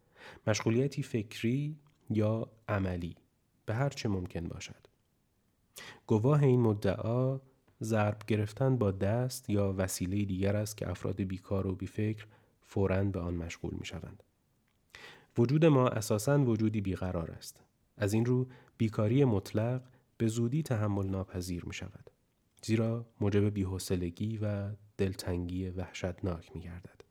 مشغولیتی 0.48 1.04
فکری 1.04 1.80
یا 2.10 2.52
عملی 2.68 3.16
به 3.66 3.74
هر 3.74 3.90
چه 3.90 4.10
ممکن 4.10 4.48
باشد. 4.48 4.88
گواه 6.08 6.44
این 6.44 6.62
مدعا 6.62 7.40
ضرب 7.82 8.22
گرفتن 8.28 8.78
با 8.78 8.92
دست 8.92 9.50
یا 9.50 9.74
وسیله 9.78 10.26
دیگر 10.26 10.56
است 10.56 10.78
که 10.78 10.90
افراد 10.90 11.22
بیکار 11.22 11.68
و 11.68 11.76
بیفکر 11.76 12.28
فوراً 12.62 13.04
به 13.04 13.20
آن 13.20 13.34
مشغول 13.34 13.74
می 13.74 13.86
شوند. 13.86 14.24
وجود 15.38 15.66
ما 15.66 15.88
اساساً 15.88 16.38
وجودی 16.38 16.82
بیقرار 16.82 17.32
است. 17.32 17.60
از 17.98 18.14
این 18.14 18.26
رو 18.26 18.48
بیکاری 18.84 19.26
مطلق 19.26 19.82
به 20.18 20.28
زودی 20.28 20.64
تحمل 20.64 21.08
ناپذیر 21.08 21.66
می 21.66 21.74
شود. 21.74 22.10
زیرا 22.64 23.06
موجب 23.22 23.50
بیحسلگی 23.50 24.38
و 24.38 24.70
دلتنگی 24.98 25.70
وحشتناک 25.70 26.56
می 26.56 26.62
گردد. 26.62 27.02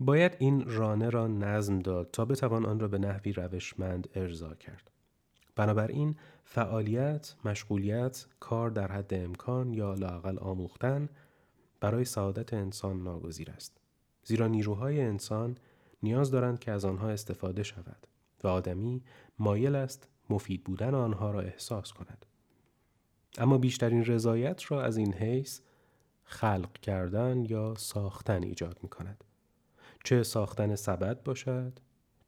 باید 0.00 0.36
این 0.38 0.64
رانه 0.66 1.10
را 1.10 1.26
نظم 1.26 1.78
داد 1.78 2.10
تا 2.10 2.24
بتوان 2.24 2.66
آن 2.66 2.80
را 2.80 2.88
به 2.88 2.98
نحوی 2.98 3.32
روشمند 3.32 4.08
ارضا 4.14 4.54
کرد. 4.54 4.90
بنابراین 5.56 6.16
فعالیت، 6.44 7.34
مشغولیت، 7.44 8.26
کار 8.40 8.70
در 8.70 8.92
حد 8.92 9.14
امکان 9.14 9.74
یا 9.74 9.94
لاقل 9.94 10.38
آموختن 10.38 11.08
برای 11.80 12.04
سعادت 12.04 12.54
انسان 12.54 13.02
ناگزیر 13.02 13.50
است. 13.50 13.76
زیرا 14.24 14.46
نیروهای 14.46 15.00
انسان 15.00 15.58
نیاز 16.02 16.30
دارند 16.30 16.58
که 16.58 16.72
از 16.72 16.84
آنها 16.84 17.08
استفاده 17.08 17.62
شود 17.62 18.06
و 18.44 18.48
آدمی 18.48 19.02
مایل 19.38 19.74
است 19.74 20.08
مفید 20.30 20.64
بودن 20.64 20.94
آنها 20.94 21.30
را 21.30 21.40
احساس 21.40 21.92
کند. 21.92 22.26
اما 23.38 23.58
بیشترین 23.58 24.04
رضایت 24.04 24.70
را 24.70 24.82
از 24.82 24.96
این 24.96 25.14
حیث 25.14 25.60
خلق 26.24 26.72
کردن 26.72 27.44
یا 27.44 27.74
ساختن 27.74 28.42
ایجاد 28.42 28.78
می 28.82 28.88
کند. 28.88 29.24
چه 30.04 30.22
ساختن 30.22 30.74
سبد 30.74 31.22
باشد 31.22 31.78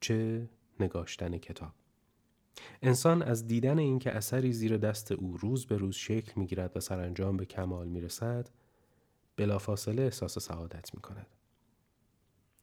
چه 0.01 0.49
نگاشتن 0.81 1.39
کتاب 1.39 1.73
انسان 2.83 3.23
از 3.23 3.47
دیدن 3.47 3.79
اینکه 3.79 4.17
اثری 4.17 4.53
زیر 4.53 4.77
دست 4.77 5.13
او 5.13 5.37
روز 5.37 5.67
به 5.67 5.77
روز 5.77 5.95
شکل 5.95 6.33
می 6.37 6.47
گیرد 6.47 6.77
و 6.77 6.81
سرانجام 6.81 7.37
به 7.37 7.45
کمال 7.45 7.89
می 7.89 8.01
رسد 8.01 8.49
بلافاصله 9.37 10.03
احساس 10.03 10.39
سعادت 10.39 10.95
می 10.95 11.01
کند. 11.01 11.36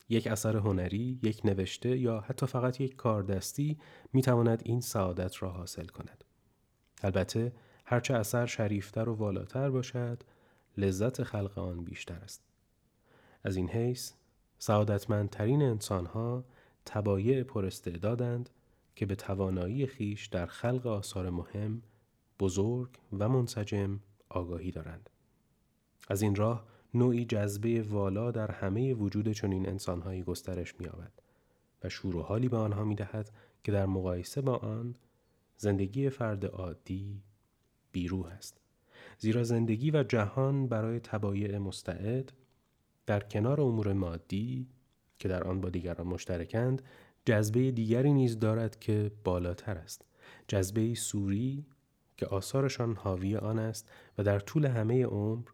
یک 0.10 0.28
اثر 0.28 0.58
هنری، 0.58 1.20
یک 1.24 1.42
نوشته 1.46 1.98
یا 1.98 2.20
حتی 2.20 2.46
فقط 2.46 2.82
یک 2.82 2.96
کار 2.96 3.24
دستی 3.24 3.78
می 4.14 4.22
تواند 4.22 4.62
این 4.66 4.82
سعادت 4.82 5.44
را 5.44 5.50
حاصل 5.50 5.86
کند. 5.86 6.24
البته 7.04 7.54
هرچه 7.86 8.14
اثر 8.14 8.46
شریفتر 8.46 9.10
و 9.10 9.14
والاتر 9.14 9.70
باشد 9.70 10.24
لذت 10.78 11.24
خلق 11.24 11.58
آن 11.58 11.84
بیشتر 11.84 12.16
است. 12.16 12.44
از 13.44 13.56
این 13.56 13.70
حیث 13.70 14.14
سعادتمندترین 14.58 15.62
انسانها 15.62 16.46
تبایع 16.86 17.44
پراستعدادند 17.44 18.50
که 18.96 19.06
به 19.06 19.16
توانایی 19.16 19.88
خیش 19.88 20.28
در 20.28 20.46
خلق 20.46 20.88
آثار 20.88 21.30
مهم، 21.30 21.82
بزرگ 22.40 22.90
و 23.20 23.30
منسجم 23.30 24.00
آگاهی 24.30 24.72
دارند. 24.72 25.10
از 26.08 26.22
این 26.22 26.36
راه 26.36 26.66
نوعی 26.94 27.26
جذبه 27.26 27.82
والا 27.82 28.32
در 28.32 28.52
همه 28.52 28.94
وجود 28.94 29.32
چنین 29.32 29.70
انسانهایی 29.70 30.24
گسترش 30.24 30.76
می‌یابد 30.80 31.12
و 31.84 31.90
شور 31.90 32.16
و 32.16 32.22
حالی 32.22 32.50
به 32.50 32.58
آنها 32.58 32.84
می‌دهد 32.84 33.32
که 33.64 33.72
در 33.72 33.86
مقایسه 33.86 34.42
با 34.42 34.56
آن 34.56 34.96
زندگی 35.58 36.10
فرد 36.10 36.46
عادی 36.46 37.22
بیروح 37.92 38.28
است. 38.28 38.62
زیرا 39.18 39.44
زندگی 39.44 39.92
و 39.92 40.04
جهان 40.04 40.68
برای 40.68 41.00
تبایع 41.00 41.58
مستعد 41.58 42.32
در 43.06 43.20
کنار 43.20 43.62
امور 43.62 43.94
مادی 43.94 44.68
که 45.20 45.28
در 45.30 45.44
آن 45.44 45.62
با 45.62 45.70
دیگران 45.70 46.08
مشترکند 46.08 46.82
جذبه 47.26 47.72
دیگری 47.72 48.14
نیز 48.14 48.40
دارد 48.40 48.80
که 48.80 49.12
بالاتر 49.24 49.78
است 49.78 50.06
جذبه 50.48 50.96
سوری 50.96 51.66
که 52.18 52.26
آثارشان 52.26 52.96
حاوی 52.96 53.36
آن 53.36 53.60
است 53.60 53.90
و 54.18 54.24
در 54.24 54.40
طول 54.40 54.66
همه 54.66 55.06
عمر 55.06 55.48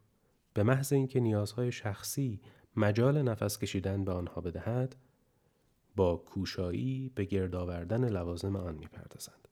به 0.53 0.63
محض 0.63 0.93
اینکه 0.93 1.19
نیازهای 1.19 1.71
شخصی 1.71 2.41
مجال 2.75 3.21
نفس 3.21 3.57
کشیدن 3.57 4.03
به 4.03 4.11
آنها 4.11 4.41
بدهد 4.41 4.95
با 5.95 6.17
کوشایی 6.17 7.11
به 7.15 7.25
گرد 7.25 7.55
آوردن 7.55 8.09
لوازم 8.09 8.55
آن 8.55 8.75
می‌پردازند 8.75 9.47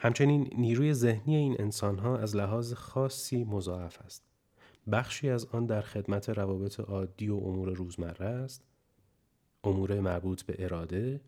همچنین 0.00 0.50
نیروی 0.58 0.94
ذهنی 0.94 1.36
این 1.36 1.56
انسانها 1.58 2.18
از 2.18 2.36
لحاظ 2.36 2.72
خاصی 2.72 3.44
مضاعف 3.44 4.00
است. 4.02 4.24
بخشی 4.92 5.30
از 5.30 5.46
آن 5.46 5.66
در 5.66 5.80
خدمت 5.80 6.28
روابط 6.28 6.80
عادی 6.80 7.28
و 7.28 7.34
امور 7.36 7.68
روزمره 7.68 8.26
است 8.26 8.64
امور 9.64 10.00
مربوط 10.00 10.42
به 10.42 10.56
اراده 10.58 11.20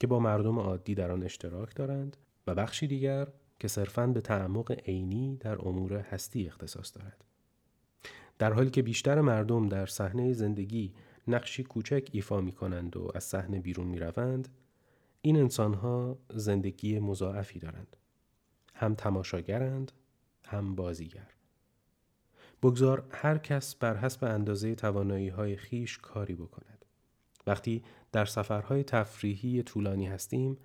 که 0.00 0.06
با 0.06 0.18
مردم 0.18 0.58
عادی 0.58 0.94
در 0.94 1.12
آن 1.12 1.22
اشتراک 1.22 1.74
دارند 1.74 2.16
و 2.46 2.54
بخشی 2.54 2.86
دیگر 2.86 3.28
که 3.58 3.68
صرفاً 3.68 4.06
به 4.06 4.20
تعمق 4.20 4.70
عینی 4.86 5.36
در 5.36 5.68
امور 5.68 5.92
هستی 5.92 6.46
اختصاص 6.46 6.96
دارد. 6.96 7.24
در 8.42 8.52
حالی 8.52 8.70
که 8.70 8.82
بیشتر 8.82 9.20
مردم 9.20 9.68
در 9.68 9.86
صحنه 9.86 10.32
زندگی 10.32 10.92
نقشی 11.28 11.62
کوچک 11.62 12.08
ایفا 12.12 12.40
می 12.40 12.52
کنند 12.52 12.96
و 12.96 13.10
از 13.14 13.24
صحنه 13.24 13.60
بیرون 13.60 13.86
می 13.86 13.98
روند 13.98 14.48
این 15.20 15.36
انسانها 15.36 16.18
زندگی 16.34 16.98
مضاعفی 16.98 17.58
دارند 17.58 17.96
هم 18.74 18.94
تماشاگرند 18.94 19.92
هم 20.44 20.74
بازیگر 20.74 21.28
بگذار 22.62 23.04
هر 23.10 23.38
کس 23.38 23.74
بر 23.74 23.96
حسب 23.96 24.24
اندازه 24.24 24.74
توانایی 24.74 25.28
های 25.28 25.56
خیش 25.56 25.98
کاری 25.98 26.34
بکند. 26.34 26.84
وقتی 27.46 27.82
در 28.12 28.24
سفرهای 28.24 28.84
تفریحی 28.84 29.62
طولانی 29.62 30.06
هستیم 30.06 30.58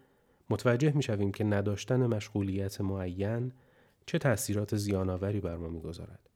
متوجه 0.49 0.91
می 0.91 1.03
شویم 1.03 1.31
که 1.31 1.43
نداشتن 1.43 2.05
مشغولیت 2.05 2.81
معین 2.81 3.51
چه 4.05 4.17
تأثیرات 4.17 4.75
زیانآوری 4.75 5.39
بر 5.39 5.57
ما 5.57 5.67
می‌گذارد. 5.67 6.29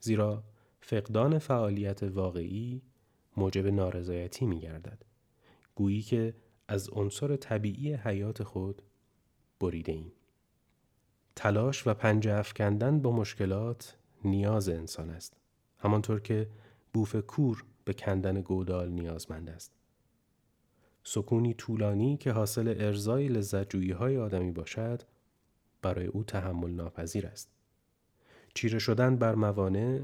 زیرا 0.00 0.44
فقدان 0.86 1.38
فعالیت 1.38 2.02
واقعی 2.02 2.82
موجب 3.36 3.66
نارضایتی 3.66 4.46
می 4.46 4.60
گردد. 4.60 5.02
گویی 5.74 6.02
که 6.02 6.34
از 6.68 6.88
عنصر 6.88 7.36
طبیعی 7.36 7.94
حیات 7.94 8.42
خود 8.42 8.82
بریده 9.60 9.92
ایم. 9.92 10.12
تلاش 11.36 11.86
و 11.86 11.94
پنجه 11.94 12.32
افکندن 12.32 13.00
با 13.00 13.10
مشکلات 13.10 13.96
نیاز 14.24 14.68
انسان 14.68 15.10
است 15.10 15.36
همانطور 15.78 16.20
که 16.20 16.48
بوف 16.92 17.16
کور 17.16 17.64
به 17.84 17.92
کندن 17.92 18.40
گودال 18.40 18.90
نیازمند 18.90 19.50
است 19.50 19.72
سکونی 21.02 21.54
طولانی 21.54 22.16
که 22.16 22.32
حاصل 22.32 22.74
ارزای 22.78 23.28
لذت 23.28 23.74
های 23.74 24.16
آدمی 24.16 24.52
باشد 24.52 25.02
برای 25.82 26.06
او 26.06 26.24
تحمل 26.24 26.70
ناپذیر 26.70 27.26
است 27.26 27.50
چیره 28.54 28.78
شدن 28.78 29.16
بر 29.16 29.34
موانع 29.34 30.00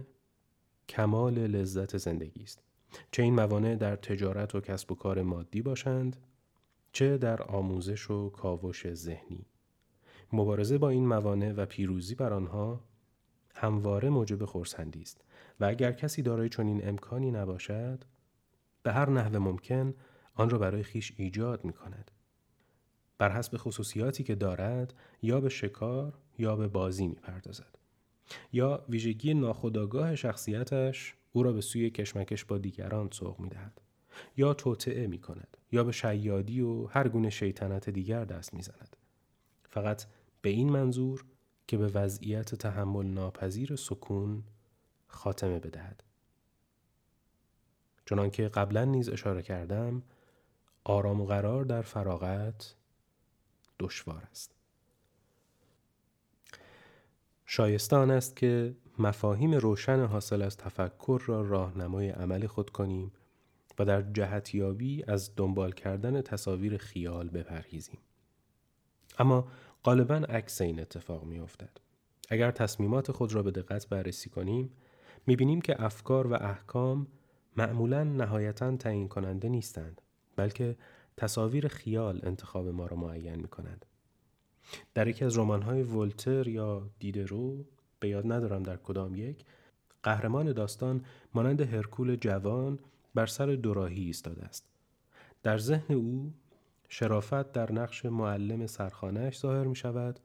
کمال 0.91 1.35
لذت 1.35 1.97
زندگی 1.97 2.43
است 2.43 2.63
چه 3.11 3.23
این 3.23 3.35
موانع 3.35 3.77
در 3.77 3.97
تجارت 3.97 4.55
و 4.55 4.61
کسب 4.61 4.93
و 4.93 4.95
کار 4.95 5.23
مادی 5.23 5.63
باشند 5.63 6.17
چه 6.93 7.19
در 7.19 7.43
آموزش 7.43 8.11
و 8.11 8.31
کاوش 8.31 8.95
ذهنی 8.95 9.47
مبارزه 10.33 10.79
با 10.79 10.89
این 10.89 11.07
موانع 11.07 11.53
و 11.53 11.67
پیروزی 11.67 12.15
بر 12.15 12.33
آنها 12.33 12.81
همواره 13.55 14.09
موجب 14.09 14.45
خورسندی 14.45 15.03
است 15.03 15.25
و 15.61 15.65
اگر 15.65 15.93
کسی 15.93 16.23
دارای 16.23 16.49
چنین 16.49 16.89
امکانی 16.89 17.31
نباشد 17.31 18.05
به 18.83 18.93
هر 18.93 19.11
نحو 19.11 19.39
ممکن 19.39 19.95
آن 20.35 20.51
را 20.51 20.59
برای 20.59 20.83
خیش 20.83 21.13
ایجاد 21.17 21.65
می 21.65 21.73
کند. 21.73 22.11
بر 23.19 23.33
حسب 23.33 23.57
خصوصیاتی 23.57 24.25
که 24.25 24.35
دارد 24.35 24.95
یا 25.23 25.41
به 25.41 25.49
شکار 25.49 26.19
یا 26.39 26.57
به 26.57 26.69
بازی 26.69 27.09
می 27.09 27.15
پردازد. 27.15 27.80
یا 28.53 28.85
ویژگی 28.89 29.35
ناخودآگاه 29.35 30.17
شخصیتش 30.17 31.15
او 31.33 31.43
را 31.43 31.53
به 31.53 31.61
سوی 31.61 31.91
کشمکش 31.91 32.45
با 32.45 32.59
دیگران 32.59 33.09
سوق 33.13 33.41
می 33.41 33.49
دهد. 33.49 33.81
یا 34.37 34.55
توطعه 34.55 35.07
می 35.07 35.19
کند 35.19 35.57
یا 35.73 35.85
به 35.85 35.93
شیادی 35.93 36.61
و 36.61 36.87
هر 36.87 37.09
گونه 37.09 37.31
شیطنت 37.31 37.91
دیگر 37.91 38.25
دست 38.25 38.55
می 38.55 38.63
زند. 38.63 38.97
فقط 39.71 40.05
به 40.43 40.51
این 40.51 40.71
منظور 40.71 41.25
که 41.67 41.77
به 41.77 41.89
وضعیت 41.89 42.55
تحمل 42.55 43.07
ناپذیر 43.07 43.77
سکون 43.77 44.45
خاتمه 45.07 45.59
بدهد. 45.59 46.03
چنانکه 48.07 48.49
قبلا 48.49 48.85
نیز 48.85 49.09
اشاره 49.09 49.43
کردم 49.43 50.03
آرام 50.85 51.21
و 51.21 51.27
قرار 51.27 51.65
در 51.65 51.83
فراغت 51.83 52.75
دشوار 53.81 54.29
است. 54.31 54.60
شایستان 57.53 58.11
است 58.11 58.37
که 58.37 58.75
مفاهیم 58.99 59.55
روشن 59.55 60.05
حاصل 60.05 60.43
از 60.43 60.57
تفکر 60.57 61.23
را 61.27 61.43
راهنمای 61.43 62.11
عمل 62.11 62.47
خود 62.47 62.71
کنیم 62.71 63.13
و 63.79 63.85
در 63.85 64.03
جهتیابی 64.03 65.05
از 65.09 65.31
دنبال 65.37 65.73
کردن 65.73 66.23
تصاویر 66.23 66.77
خیال 66.77 67.29
بپرهیزیم. 67.29 67.99
اما 69.19 69.49
غالبا 69.85 70.15
عکس 70.15 70.61
این 70.61 70.81
اتفاق 70.81 71.25
می 71.25 71.39
افتد. 71.39 71.71
اگر 72.29 72.51
تصمیمات 72.51 73.13
خود 73.13 73.33
را 73.33 73.43
به 73.43 73.51
دقت 73.51 73.89
بررسی 73.89 74.31
کنیم 74.31 74.71
می 75.27 75.37
بینیم 75.37 75.61
که 75.61 75.85
افکار 75.85 76.27
و 76.27 76.35
احکام 76.35 77.07
معمولا 77.57 78.05
نهایتا 78.05 78.77
تعیین 78.77 79.09
کننده 79.09 79.49
نیستند 79.49 80.03
بلکه 80.37 80.77
تصاویر 81.17 81.69
خیال 81.69 82.21
انتخاب 82.23 82.69
ما 82.69 82.87
را 82.87 82.97
معین 82.97 83.35
می 83.35 83.49
کنند. 83.49 83.87
در 84.95 85.09
یکی 85.09 85.25
از 85.25 85.39
رمان‌های 85.39 85.83
ولتر 85.83 86.49
یا 86.49 86.91
دیدرو 86.99 87.65
به 88.01 88.09
یاد 88.09 88.33
ندارم 88.33 88.63
در 88.63 88.77
کدام 88.77 89.15
یک 89.15 89.45
قهرمان 90.03 90.53
داستان 90.53 91.05
مانند 91.35 91.61
هرکول 91.61 92.17
جوان 92.17 92.79
بر 93.15 93.27
سر 93.27 93.47
دوراهی 93.47 94.05
ایستاده 94.05 94.45
است 94.45 94.67
در 95.43 95.59
ذهن 95.59 95.95
او 95.95 96.33
شرافت 96.89 97.53
در 97.53 97.73
نقش 97.73 98.05
معلم 98.07 98.67
سرخانهش 98.67 99.39
ظاهر 99.39 99.65
می 99.67 99.77
شود 99.77 100.21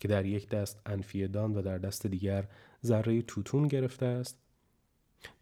که 0.00 0.08
در 0.08 0.26
یک 0.26 0.48
دست 0.48 0.80
انفیدان 0.86 1.54
و 1.54 1.62
در 1.62 1.78
دست 1.78 2.06
دیگر 2.06 2.48
ذره 2.84 3.22
توتون 3.22 3.68
گرفته 3.68 4.06
است 4.06 4.38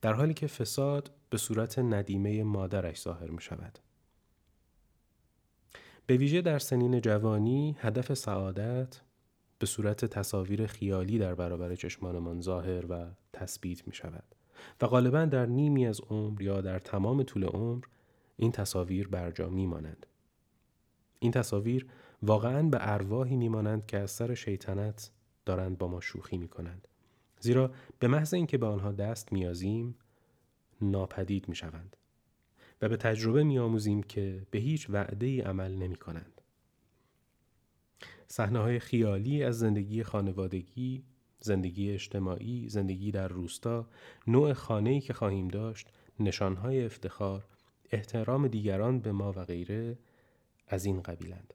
در 0.00 0.12
حالی 0.12 0.34
که 0.34 0.46
فساد 0.46 1.10
به 1.30 1.38
صورت 1.38 1.78
ندیمه 1.78 2.42
مادرش 2.42 3.00
ظاهر 3.00 3.30
می 3.30 3.42
شود. 3.42 3.78
به 6.06 6.16
ویژه 6.16 6.42
در 6.42 6.58
سنین 6.58 7.00
جوانی 7.00 7.76
هدف 7.78 8.14
سعادت 8.14 9.00
به 9.58 9.66
صورت 9.66 10.04
تصاویر 10.04 10.66
خیالی 10.66 11.18
در 11.18 11.34
برابر 11.34 11.74
چشمانمان 11.74 12.40
ظاهر 12.40 12.92
و 12.92 13.06
تثبیت 13.32 13.86
می 13.86 13.94
شود 13.94 14.24
و 14.80 14.86
غالبا 14.86 15.24
در 15.24 15.46
نیمی 15.46 15.86
از 15.86 16.00
عمر 16.00 16.42
یا 16.42 16.60
در 16.60 16.78
تمام 16.78 17.22
طول 17.22 17.44
عمر 17.44 17.84
این 18.36 18.52
تصاویر 18.52 19.08
برجا 19.08 19.48
می 19.48 19.66
مانند. 19.66 20.06
این 21.18 21.32
تصاویر 21.32 21.86
واقعا 22.22 22.62
به 22.62 22.78
ارواحی 22.80 23.36
می 23.36 23.48
مانند 23.48 23.86
که 23.86 23.98
از 23.98 24.10
سر 24.10 24.34
شیطنت 24.34 25.10
دارند 25.46 25.78
با 25.78 25.88
ما 25.88 26.00
شوخی 26.00 26.38
می 26.38 26.48
کنند. 26.48 26.88
زیرا 27.40 27.70
به 27.98 28.08
محض 28.08 28.34
اینکه 28.34 28.58
به 28.58 28.66
آنها 28.66 28.92
دست 28.92 29.32
میازیم 29.32 29.94
ناپدید 30.80 31.48
می 31.48 31.54
شوند 31.54 31.96
و 32.82 32.88
به 32.88 32.96
تجربه 32.96 33.44
می 33.44 33.58
آموزیم 33.58 34.02
که 34.02 34.46
به 34.50 34.58
هیچ 34.58 34.90
وعده 34.90 35.26
ای 35.26 35.40
عمل 35.40 35.74
نمی 35.74 35.96
کنند. 35.96 36.40
صحنه 38.28 38.58
های 38.58 38.78
خیالی 38.78 39.42
از 39.42 39.58
زندگی 39.58 40.02
خانوادگی، 40.02 41.04
زندگی 41.40 41.90
اجتماعی، 41.90 42.68
زندگی 42.68 43.10
در 43.10 43.28
روستا، 43.28 43.88
نوع 44.26 44.52
خانه‌ای 44.52 45.00
که 45.00 45.12
خواهیم 45.12 45.48
داشت، 45.48 45.88
نشانهای 46.20 46.84
افتخار، 46.84 47.46
احترام 47.92 48.48
دیگران 48.48 49.00
به 49.00 49.12
ما 49.12 49.32
و 49.32 49.44
غیره 49.44 49.98
از 50.68 50.84
این 50.84 51.00
قبیلند. 51.00 51.54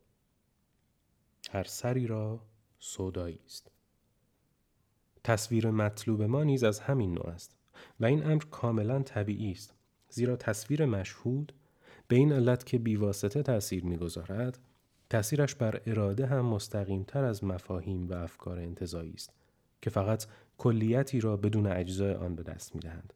هر 1.52 1.64
سری 1.64 2.08
را 2.08 2.46
سودایی 2.80 3.40
است. 3.46 3.72
تصویر 5.24 5.72
مطلوب 5.72 6.22
ما 6.22 6.44
نیز 6.44 6.64
از 6.64 6.80
همین 6.80 7.14
نوع 7.14 7.28
است 7.28 7.56
و 8.00 8.06
این 8.06 8.26
امر 8.26 8.44
کاملا 8.52 9.04
طبیعی 9.04 9.52
است 9.52 9.76
زیرا 10.12 10.36
تصویر 10.36 10.86
مشهود 10.86 11.54
به 12.08 12.16
این 12.16 12.34
علت 12.34 12.66
که 12.66 12.80
بیواسطه 12.80 13.44
تأثیر 13.44 13.86
می‌گذارد 13.86 14.60
تأثیرش 15.10 15.56
بر 15.56 15.82
اراده 15.86 16.26
هم 16.26 16.46
مستقیم 16.46 17.04
تر 17.04 17.24
از 17.24 17.44
مفاهیم 17.44 18.08
و 18.08 18.14
افکار 18.14 18.60
انتظایی 18.60 19.14
است 19.14 19.34
که 19.82 19.90
فقط 19.90 20.26
کلیتی 20.58 21.20
را 21.20 21.38
بدون 21.38 21.68
اجزای 21.68 22.14
آن 22.14 22.36
به 22.36 22.44
دست 22.44 22.76
می‌دهند. 22.76 23.14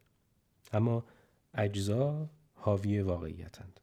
اما 0.74 1.06
اجزا 1.54 2.30
حاوی 2.54 3.02
واقعیتند 3.02 3.80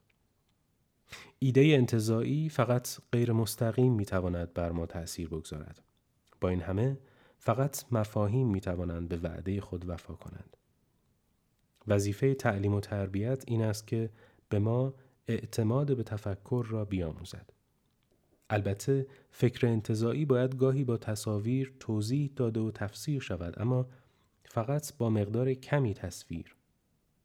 ایده 1.38 1.60
انتظایی 1.60 2.48
فقط 2.48 2.88
غیر 3.12 3.32
مستقیم 3.32 3.92
می 3.92 4.04
تواند 4.04 4.54
بر 4.54 4.72
ما 4.72 4.86
تأثیر 4.86 5.28
بگذارد. 5.28 5.82
با 6.40 6.48
این 6.48 6.60
همه 6.60 6.98
فقط 7.38 7.84
مفاهیم 7.92 8.48
می 8.48 8.60
توانند 8.60 9.08
به 9.08 9.16
وعده 9.16 9.60
خود 9.60 9.88
وفا 9.88 10.14
کنند. 10.14 10.56
وظیفه 11.88 12.34
تعلیم 12.34 12.74
و 12.74 12.80
تربیت 12.80 13.44
این 13.46 13.62
است 13.62 13.86
که 13.86 14.10
به 14.48 14.58
ما 14.58 14.94
اعتماد 15.28 15.96
به 15.96 16.02
تفکر 16.02 16.66
را 16.68 16.84
بیاموزد. 16.84 17.50
البته 18.50 19.06
فکر 19.30 19.66
انتظایی 19.66 20.24
باید 20.24 20.56
گاهی 20.56 20.84
با 20.84 20.96
تصاویر 20.96 21.74
توضیح 21.80 22.30
داده 22.36 22.60
و 22.60 22.70
تفسیر 22.70 23.20
شود 23.20 23.62
اما 23.62 23.86
فقط 24.44 24.96
با 24.98 25.10
مقدار 25.10 25.54
کمی 25.54 25.94
تصویر 25.94 26.56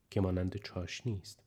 که 0.10 0.22
مانند 0.22 0.58
چاش 0.58 1.08
نیست. 1.08 1.44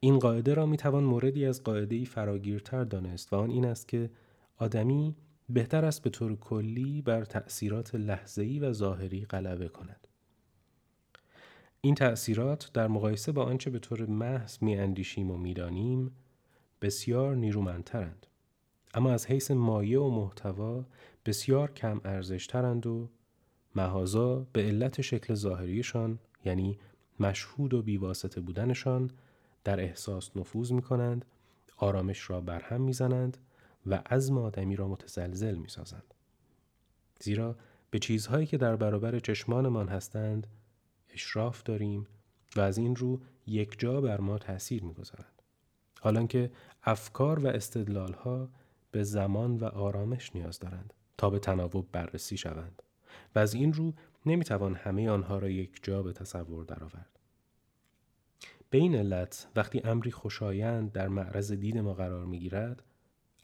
این 0.00 0.18
قاعده 0.18 0.54
را 0.54 0.66
می 0.66 0.76
توان 0.76 1.04
موردی 1.04 1.46
از 1.46 1.62
قاعده 1.62 2.04
فراگیرتر 2.04 2.84
دانست 2.84 3.32
و 3.32 3.36
آن 3.36 3.50
این 3.50 3.64
است 3.64 3.88
که 3.88 4.10
آدمی 4.56 5.16
بهتر 5.48 5.84
است 5.84 6.02
به 6.02 6.10
طور 6.10 6.36
کلی 6.36 7.02
بر 7.02 7.24
تأثیرات 7.24 7.94
لحظه‌ای 7.94 8.58
و 8.58 8.72
ظاهری 8.72 9.24
غلبه 9.24 9.68
کند. 9.68 10.03
این 11.84 11.94
تأثیرات 11.94 12.70
در 12.72 12.88
مقایسه 12.88 13.32
با 13.32 13.44
آنچه 13.44 13.70
به 13.70 13.78
طور 13.78 14.06
محض 14.06 14.58
می 14.60 14.76
اندیشیم 14.76 15.30
و 15.30 15.36
می‌دانیم 15.36 16.12
بسیار 16.82 17.36
نیرومندترند 17.36 18.26
اما 18.94 19.12
از 19.12 19.26
حیث 19.26 19.50
مایه 19.50 20.00
و 20.00 20.10
محتوا 20.10 20.84
بسیار 21.26 21.72
کم 21.72 22.00
ارزشترند 22.04 22.86
و 22.86 23.08
مهازا 23.76 24.46
به 24.52 24.62
علت 24.62 25.00
شکل 25.00 25.34
ظاهریشان 25.34 26.18
یعنی 26.44 26.78
مشهود 27.20 27.74
و 27.74 27.82
بیواسطه 27.82 28.40
بودنشان 28.40 29.10
در 29.64 29.80
احساس 29.80 30.36
نفوذ 30.36 30.72
می 30.72 30.82
کنند 30.82 31.24
آرامش 31.76 32.30
را 32.30 32.40
برهم 32.40 32.80
می‌زنند 32.80 33.38
و 33.86 34.02
عزم 34.10 34.38
آدمی 34.38 34.76
را 34.76 34.88
متزلزل 34.88 35.54
می 35.54 35.68
سازند. 35.68 36.14
زیرا 37.20 37.56
به 37.90 37.98
چیزهایی 37.98 38.46
که 38.46 38.58
در 38.58 38.76
برابر 38.76 39.18
چشمانمان 39.18 39.88
هستند 39.88 40.46
اشراف 41.14 41.62
داریم 41.62 42.06
و 42.56 42.60
از 42.60 42.78
این 42.78 42.96
رو 42.96 43.20
یک 43.46 43.78
جا 43.78 44.00
بر 44.00 44.20
ما 44.20 44.38
تأثیر 44.38 44.82
می‌گذارند 44.82 45.42
حالا 46.00 46.26
که 46.26 46.50
افکار 46.82 47.38
و 47.38 47.46
استدلال 47.46 48.12
ها 48.12 48.48
به 48.90 49.02
زمان 49.02 49.56
و 49.56 49.64
آرامش 49.64 50.36
نیاز 50.36 50.58
دارند 50.58 50.94
تا 51.18 51.30
به 51.30 51.38
تناوب 51.38 51.88
بررسی 51.92 52.36
شوند 52.36 52.82
و 53.34 53.38
از 53.38 53.54
این 53.54 53.72
رو 53.72 53.94
نمی‌توان 54.26 54.74
همه 54.74 55.10
آنها 55.10 55.38
را 55.38 55.48
یک 55.48 55.80
جا 55.82 56.02
به 56.02 56.12
تصور 56.12 56.64
درآورد. 56.64 57.18
به 58.70 58.78
این 58.78 58.94
علت 58.94 59.46
وقتی 59.56 59.80
امری 59.84 60.10
خوشایند 60.10 60.92
در 60.92 61.08
معرض 61.08 61.52
دید 61.52 61.78
ما 61.78 61.94
قرار 61.94 62.24
می 62.24 62.38
گیرد 62.38 62.82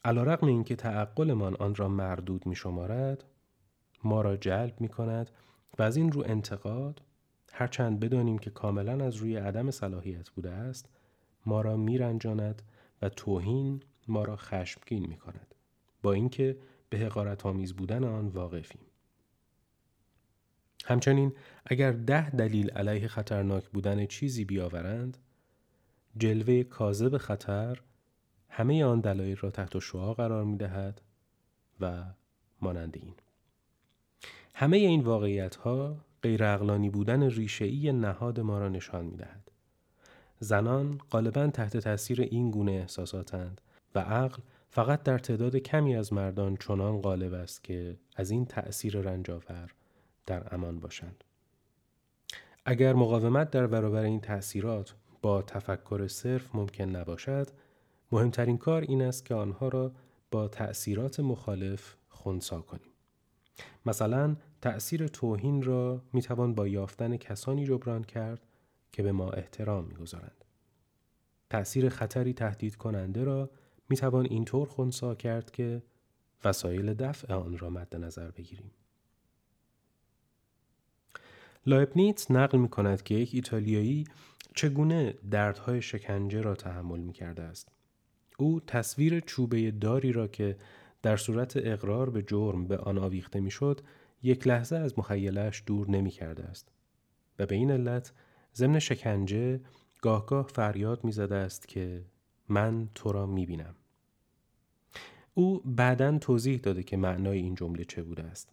علا 0.05 0.35
اینکه 0.35 0.77
تعقلمان 0.77 1.57
آن 1.57 1.75
را 1.75 1.89
مردود 1.89 2.47
می 2.47 2.57
شمارد 2.57 3.25
ما 4.05 4.23
را 4.23 4.37
جلب 4.37 4.81
می 4.81 4.89
کند 4.89 5.31
و 5.79 5.83
از 5.83 5.97
این 5.97 6.13
رو 6.13 6.23
انتقاد 6.27 7.03
هرچند 7.61 8.01
بدانیم 8.01 8.39
که 8.39 8.51
کاملا 8.51 9.05
از 9.05 9.17
روی 9.17 9.37
عدم 9.37 9.71
صلاحیت 9.71 10.31
بوده 10.31 10.51
است 10.51 10.89
ما 11.47 11.61
را 11.61 11.77
میرنجاند 11.77 12.63
و 13.03 13.09
توهین 13.09 13.83
ما 14.09 14.25
را 14.25 14.37
خشمگین 14.37 15.07
می 15.07 15.17
کند 15.17 15.55
با 16.03 16.13
اینکه 16.13 16.57
به 16.91 16.99
حقارت 16.99 17.47
آمیز 17.47 17.73
بودن 17.73 18.05
آن 18.05 18.29
واقفیم. 18.29 18.81
همچنین 20.85 21.33
اگر 21.67 21.93
ده 21.93 22.31
دلیل 22.31 22.71
علیه 22.71 23.09
خطرناک 23.09 23.69
بودن 23.69 24.07
چیزی 24.07 24.45
بیاورند 24.45 25.19
جلوه 26.17 26.63
کاذب 26.63 27.17
خطر 27.17 27.81
همه 28.49 28.85
آن 28.85 29.01
دلایل 29.01 29.37
را 29.37 29.51
تحت 29.51 29.79
شعا 29.79 30.15
قرار 30.15 30.45
می 30.45 30.57
دهد 30.57 31.01
و 31.81 32.05
مانند 32.61 32.97
این. 32.97 33.15
همه 34.55 34.77
این 34.77 35.01
واقعیت 35.01 35.57
ها 35.57 35.97
غیر 36.23 36.57
بودن 36.91 37.23
ریشه‌ای 37.23 37.93
نهاد 37.93 38.41
ما 38.41 38.59
را 38.59 38.69
نشان 38.69 39.05
می 39.05 39.17
دهد. 39.17 39.51
زنان 40.39 41.01
غالبا 41.11 41.47
تحت 41.47 41.77
تاثیر 41.77 42.21
این 42.21 42.51
گونه 42.51 42.73
احساساتند 42.73 43.61
و 43.95 43.99
عقل 43.99 44.43
فقط 44.71 45.03
در 45.03 45.19
تعداد 45.19 45.57
کمی 45.57 45.97
از 45.97 46.13
مردان 46.13 46.57
چنان 46.57 47.01
غالب 47.01 47.35
است 47.35 47.65
که 47.65 47.97
از 48.17 48.31
این 48.31 48.47
تأثیر 48.47 49.01
رنجاور 49.01 49.75
در 50.27 50.55
امان 50.55 50.81
باشند. 50.81 51.25
اگر 52.65 52.93
مقاومت 52.93 53.51
در 53.51 53.67
برابر 53.67 54.03
این 54.03 54.21
تأثیرات 54.21 54.95
با 55.23 55.43
تفکر 55.43 56.07
صرف 56.09 56.55
ممکن 56.55 56.85
نباشد، 56.85 57.49
مهمترین 58.13 58.59
کار 58.59 58.83
این 58.83 59.03
است 59.03 59.25
که 59.25 59.35
آنها 59.35 59.69
را 59.69 59.93
با 60.31 60.49
تأثیرات 60.49 61.21
مخالف 61.21 61.97
خونسا 62.09 62.61
کنیم. 62.61 62.91
مثلا 63.87 64.37
تأثیر 64.63 65.09
توهین 65.09 65.63
را 65.63 66.03
می 66.13 66.23
توان 66.23 66.55
با 66.55 66.69
یافتن 66.69 67.17
کسانی 67.17 67.67
جبران 67.67 68.05
کرد 68.05 68.47
که 68.93 69.03
به 69.03 69.13
ما 69.13 69.31
احترام 69.31 69.85
می 69.85 69.95
گذارند. 69.95 70.45
تأثیر 71.51 71.89
خطری 71.89 72.33
تهدید 72.33 72.77
کننده 72.77 73.25
را 73.25 73.51
می 73.89 73.97
توان 73.97 74.27
اینطور 74.31 74.69
خونسا 74.69 75.15
کرد 75.15 75.51
که 75.51 75.83
وسایل 76.45 76.95
دفع 76.95 77.35
آن 77.35 77.59
را 77.59 77.71
مد 77.71 77.97
نظر 77.97 78.31
بگیریم. 78.31 78.71
لایبنیتس 81.67 82.31
نقل 82.31 82.59
می 82.59 82.69
کند 82.69 83.03
که 83.03 83.15
یک 83.15 83.31
ایتالیایی 83.35 84.05
چگونه 84.55 85.15
دردهای 85.31 85.83
شکنجه 85.83 86.41
را 86.41 86.55
تحمل 86.55 87.01
می 87.01 87.13
کرده 87.13 87.43
است. 87.43 87.69
او 88.39 88.61
تصویر 88.61 89.21
چوبه 89.21 89.71
داری 89.71 90.13
را 90.13 90.29
که 90.29 90.57
در 91.03 91.17
صورت 91.17 91.53
اقرار 91.57 92.11
به 92.11 92.23
جرم 92.23 92.67
به 92.67 92.79
آن 92.79 92.99
آویخته 92.99 93.41
می‌شد 93.41 93.81
یک 94.23 94.47
لحظه 94.47 94.77
از 94.77 94.99
مخیلش 94.99 95.63
دور 95.67 95.91
نمی 95.91 96.11
کرده 96.11 96.45
است 96.45 96.69
و 97.39 97.47
به 97.47 97.55
این 97.55 97.71
علت 97.71 98.13
ضمن 98.55 98.79
شکنجه 98.79 99.61
گاهگاه 100.03 100.47
فریاد 100.47 101.05
می 101.05 101.13
زده 101.13 101.35
است 101.35 101.69
که 101.69 102.05
من 102.49 102.89
تو 102.95 103.13
را 103.13 103.27
می 103.27 103.47
بینم. 103.47 103.75
او 105.35 105.63
بعدا 105.65 106.19
توضیح 106.19 106.59
داده 106.59 106.83
که 106.83 106.97
معنای 106.97 107.39
این 107.39 107.55
جمله 107.55 107.85
چه 107.85 108.03
بوده 108.03 108.23
است. 108.23 108.53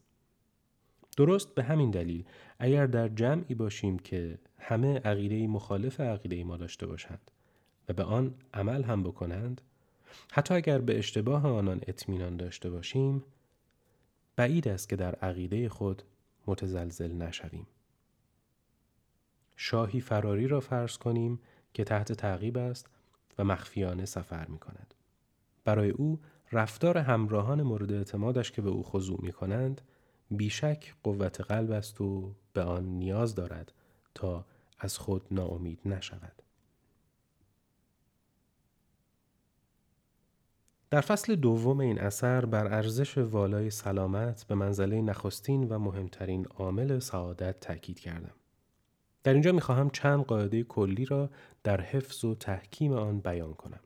درست 1.18 1.56
به 1.56 1.64
همین 1.64 1.92
دلیل 1.92 2.26
اگر 2.60 2.86
در 2.86 3.08
جمعی 3.08 3.56
باشیم 3.56 4.00
که 4.00 4.40
همه 4.60 5.00
عقیده 5.00 5.48
مخالف 5.48 6.00
عقیده 6.00 6.44
ما 6.44 6.58
داشته 6.58 6.86
باشند 6.88 7.32
و 7.90 7.94
به 7.94 8.04
آن 8.04 8.36
عمل 8.54 8.84
هم 8.84 9.04
بکنند 9.04 9.62
حتی 10.32 10.54
اگر 10.54 10.82
به 10.82 10.98
اشتباه 10.98 11.48
آنان 11.48 11.82
اطمینان 11.88 12.38
داشته 12.38 12.70
باشیم 12.70 13.24
بعید 14.38 14.68
است 14.68 14.90
که 14.90 14.96
در 14.96 15.16
عقیده 15.16 15.70
خود 15.70 16.04
متزلزل 16.48 17.12
نشویم 17.12 17.68
شاهی 19.56 20.02
فراری 20.02 20.48
را 20.48 20.60
فرض 20.60 20.98
کنیم 20.98 21.40
که 21.74 21.84
تحت 21.84 22.12
تعقیب 22.12 22.58
است 22.58 22.90
و 23.38 23.44
مخفیانه 23.44 24.06
سفر 24.06 24.46
می 24.48 24.60
کند. 24.60 24.94
برای 25.66 25.90
او 25.90 26.20
رفتار 26.52 26.98
همراهان 26.98 27.62
مورد 27.62 27.92
اعتمادش 27.92 28.52
که 28.52 28.62
به 28.62 28.70
او 28.70 28.84
خضوع 28.84 29.20
می 29.22 29.32
کنند 29.32 29.82
بیشک 30.32 30.96
قوت 31.04 31.42
قلب 31.42 31.72
است 31.72 32.02
و 32.02 32.36
به 32.54 32.62
آن 32.62 32.84
نیاز 32.84 33.36
دارد 33.36 33.74
تا 34.16 34.46
از 34.80 34.98
خود 34.98 35.28
ناامید 35.32 35.80
نشود. 35.86 36.44
در 40.90 41.02
فصل 41.02 41.36
دوم 41.36 41.80
این 41.80 42.00
اثر 42.00 42.46
بر 42.46 42.68
ارزش 42.68 43.18
والای 43.18 43.70
سلامت 43.70 44.46
به 44.48 44.56
منزله 44.56 45.02
نخستین 45.02 45.64
و 45.64 45.80
مهمترین 45.80 46.46
عامل 46.46 47.00
سعادت 47.00 47.60
تاکید 47.60 48.00
کردم. 48.00 48.34
در 49.24 49.34
اینجا 49.34 49.52
می‌خواهم 49.52 49.90
چند 49.90 50.24
قاعده 50.24 50.64
کلی 50.64 51.06
را 51.06 51.30
در 51.64 51.82
حفظ 51.82 52.26
و 52.26 52.36
تحکیم 52.36 52.94
آن 52.94 53.20
بیان 53.20 53.54
کنم. 53.54 53.80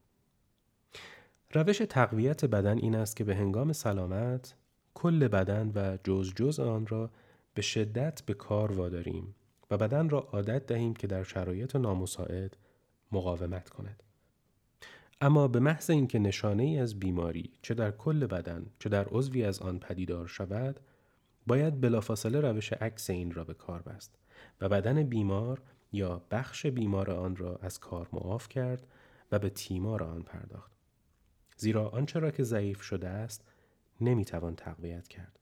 روش 1.54 1.78
تقویت 1.90 2.46
بدن 2.46 2.78
این 2.78 2.96
است 2.96 3.16
که 3.16 3.24
به 3.24 3.36
هنگام 3.36 3.74
سلامت 3.74 4.56
کل 4.94 5.28
بدن 5.28 5.72
و 5.76 5.98
جز 6.04 6.34
جز 6.34 6.60
آن 6.60 6.88
را 6.88 7.10
به 7.54 7.62
شدت 7.62 8.22
به 8.26 8.34
کار 8.34 8.72
واداریم 8.72 9.36
و 9.72 9.78
بدن 9.78 10.10
را 10.10 10.20
عادت 10.20 10.66
دهیم 10.66 10.94
که 10.94 11.08
در 11.08 11.24
شرایط 11.24 11.76
نامساعد 11.76 12.58
مقاومت 13.12 13.70
کند. 13.70 14.04
اما 15.24 15.48
به 15.48 15.60
محض 15.60 15.90
اینکه 15.90 16.20
نشانه 16.20 16.64
ای 16.64 16.80
از 16.80 17.00
بیماری 17.00 17.54
چه 17.62 17.74
در 17.74 17.92
کل 17.92 18.26
بدن 18.26 18.66
چه 18.80 18.90
در 18.90 19.06
عضوی 19.06 19.44
از 19.44 19.60
آن 19.60 19.80
پدیدار 19.80 20.28
شود 20.28 20.80
باید 21.48 21.82
بلافاصله 21.82 22.42
روش 22.42 22.74
عکس 22.74 23.10
این 23.10 23.32
را 23.32 23.44
به 23.44 23.54
کار 23.54 23.82
بست 23.82 24.16
و 24.62 24.70
بدن 24.70 25.04
بیمار 25.04 25.62
یا 25.92 26.22
بخش 26.32 26.66
بیمار 26.66 27.12
آن 27.12 27.36
را 27.36 27.60
از 27.62 27.80
کار 27.80 28.10
معاف 28.14 28.50
کرد 28.50 28.88
و 29.32 29.40
به 29.40 29.50
تیمار 29.50 30.04
آن 30.04 30.22
پرداخت. 30.22 30.72
زیرا 31.58 31.90
آنچه 31.90 32.20
را 32.20 32.32
که 32.32 32.44
ضعیف 32.44 32.82
شده 32.82 33.08
است 33.08 33.46
نمی‌توان 34.02 34.56
تقویت 34.56 35.08
کرد. 35.08 35.40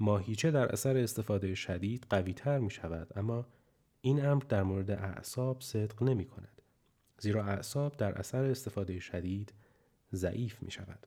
ماهیچه 0.00 0.50
در 0.50 0.72
اثر 0.72 0.96
استفاده 0.96 1.54
شدید 1.54 2.06
قوی 2.10 2.32
تر 2.32 2.58
می 2.58 2.70
شود 2.70 3.18
اما 3.18 3.46
این 4.00 4.26
امر 4.26 4.42
در 4.48 4.62
مورد 4.62 4.90
اعصاب 4.90 5.60
صدق 5.60 6.02
نمی 6.02 6.24
کند 6.24 6.55
زیرا 7.18 7.44
اعصاب 7.44 7.96
در 7.96 8.18
اثر 8.18 8.44
استفاده 8.44 9.00
شدید 9.00 9.52
ضعیف 10.12 10.62
می 10.62 10.70
شود. 10.70 11.06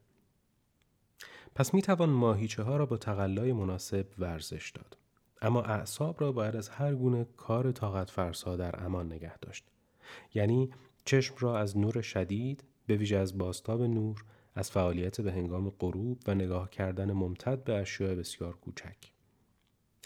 پس 1.55 1.74
می 1.74 1.82
توان 1.82 2.10
ماهیچه 2.10 2.64
ها 2.64 2.78
را 2.78 2.86
با 2.86 2.97
تقلای 2.97 3.53
مناسب 3.53 4.05
ورزش 4.20 4.72
داد. 4.76 4.97
اما 5.41 5.62
اعصاب 5.62 6.22
را 6.22 6.32
باید 6.32 6.55
از 6.55 6.70
هر 6.70 6.95
گونه 6.95 7.28
کار 7.38 7.72
طاقت 7.72 8.10
فرسا 8.10 8.55
در 8.55 8.86
امان 8.86 9.14
نگه 9.14 9.38
داشت. 9.38 9.66
یعنی 10.34 10.70
چشم 11.05 11.36
را 11.39 11.60
از 11.60 11.78
نور 11.78 12.01
شدید 12.01 12.64
به 12.88 12.95
ویژه 12.95 13.18
از 13.18 13.38
باستاب 13.38 13.82
نور 13.82 14.26
از 14.55 14.72
فعالیت 14.72 15.22
به 15.22 15.32
هنگام 15.32 15.70
غروب 15.70 16.20
و 16.28 16.36
نگاه 16.36 16.70
کردن 16.70 17.12
ممتد 17.12 17.64
به 17.64 17.74
اشیاء 17.74 18.16
بسیار 18.16 18.55
کوچک. 18.55 18.97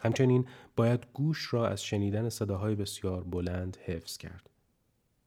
همچنین 0.04 0.46
باید 0.76 1.06
گوش 1.14 1.54
را 1.54 1.68
از 1.68 1.84
شنیدن 1.84 2.30
صداهای 2.30 2.76
بسیار 2.76 3.24
بلند 3.24 3.78
حفظ 3.86 4.18
کرد. 4.18 4.50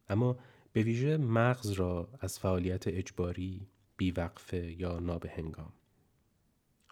اما 0.09 0.37
به 0.77 0.83
ویژه 0.83 1.17
مغز 1.17 1.71
را 1.71 2.09
از 2.21 2.39
فعالیت 2.39 2.89
اجباری، 2.89 3.67
بیوقفه 3.97 4.81
یا 4.81 4.99
نابهنگام. 4.99 5.73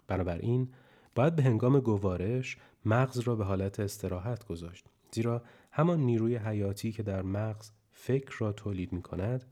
بنابراین 0.07 0.69
باید 1.15 1.35
به 1.35 1.43
هنگام 1.43 1.79
گوارش 1.79 2.57
مغز 2.85 3.19
را 3.19 3.35
به 3.35 3.45
حالت 3.45 3.79
استراحت 3.79 4.45
گذاشت 4.45 4.85
زیرا 5.11 5.43
همان 5.71 5.99
نیروی 5.99 6.35
حیاتی 6.35 6.91
که 6.91 7.03
در 7.03 7.21
مغز 7.21 7.71
فکر 7.91 8.35
را 8.39 8.51
تولید 8.51 8.93
می 8.93 9.01
کند 9.01 9.45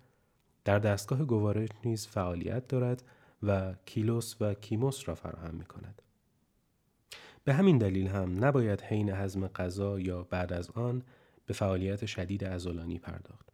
در 0.65 0.79
دستگاه 0.79 1.25
گوارش 1.25 1.69
نیز 1.85 2.07
فعالیت 2.07 2.67
دارد 2.67 3.03
و 3.43 3.73
کیلوس 3.85 4.35
و 4.41 4.53
کیموس 4.53 5.09
را 5.09 5.15
فراهم 5.15 5.55
می 5.55 5.65
کند. 5.65 6.01
به 7.43 7.53
همین 7.53 7.77
دلیل 7.77 8.07
هم 8.07 8.45
نباید 8.45 8.81
حین 8.81 9.09
هضم 9.09 9.47
غذا 9.47 9.99
یا 9.99 10.23
بعد 10.23 10.53
از 10.53 10.69
آن 10.69 11.03
به 11.45 11.53
فعالیت 11.53 12.05
شدید 12.05 12.45
عضلانی 12.45 12.99
پرداخت. 12.99 13.52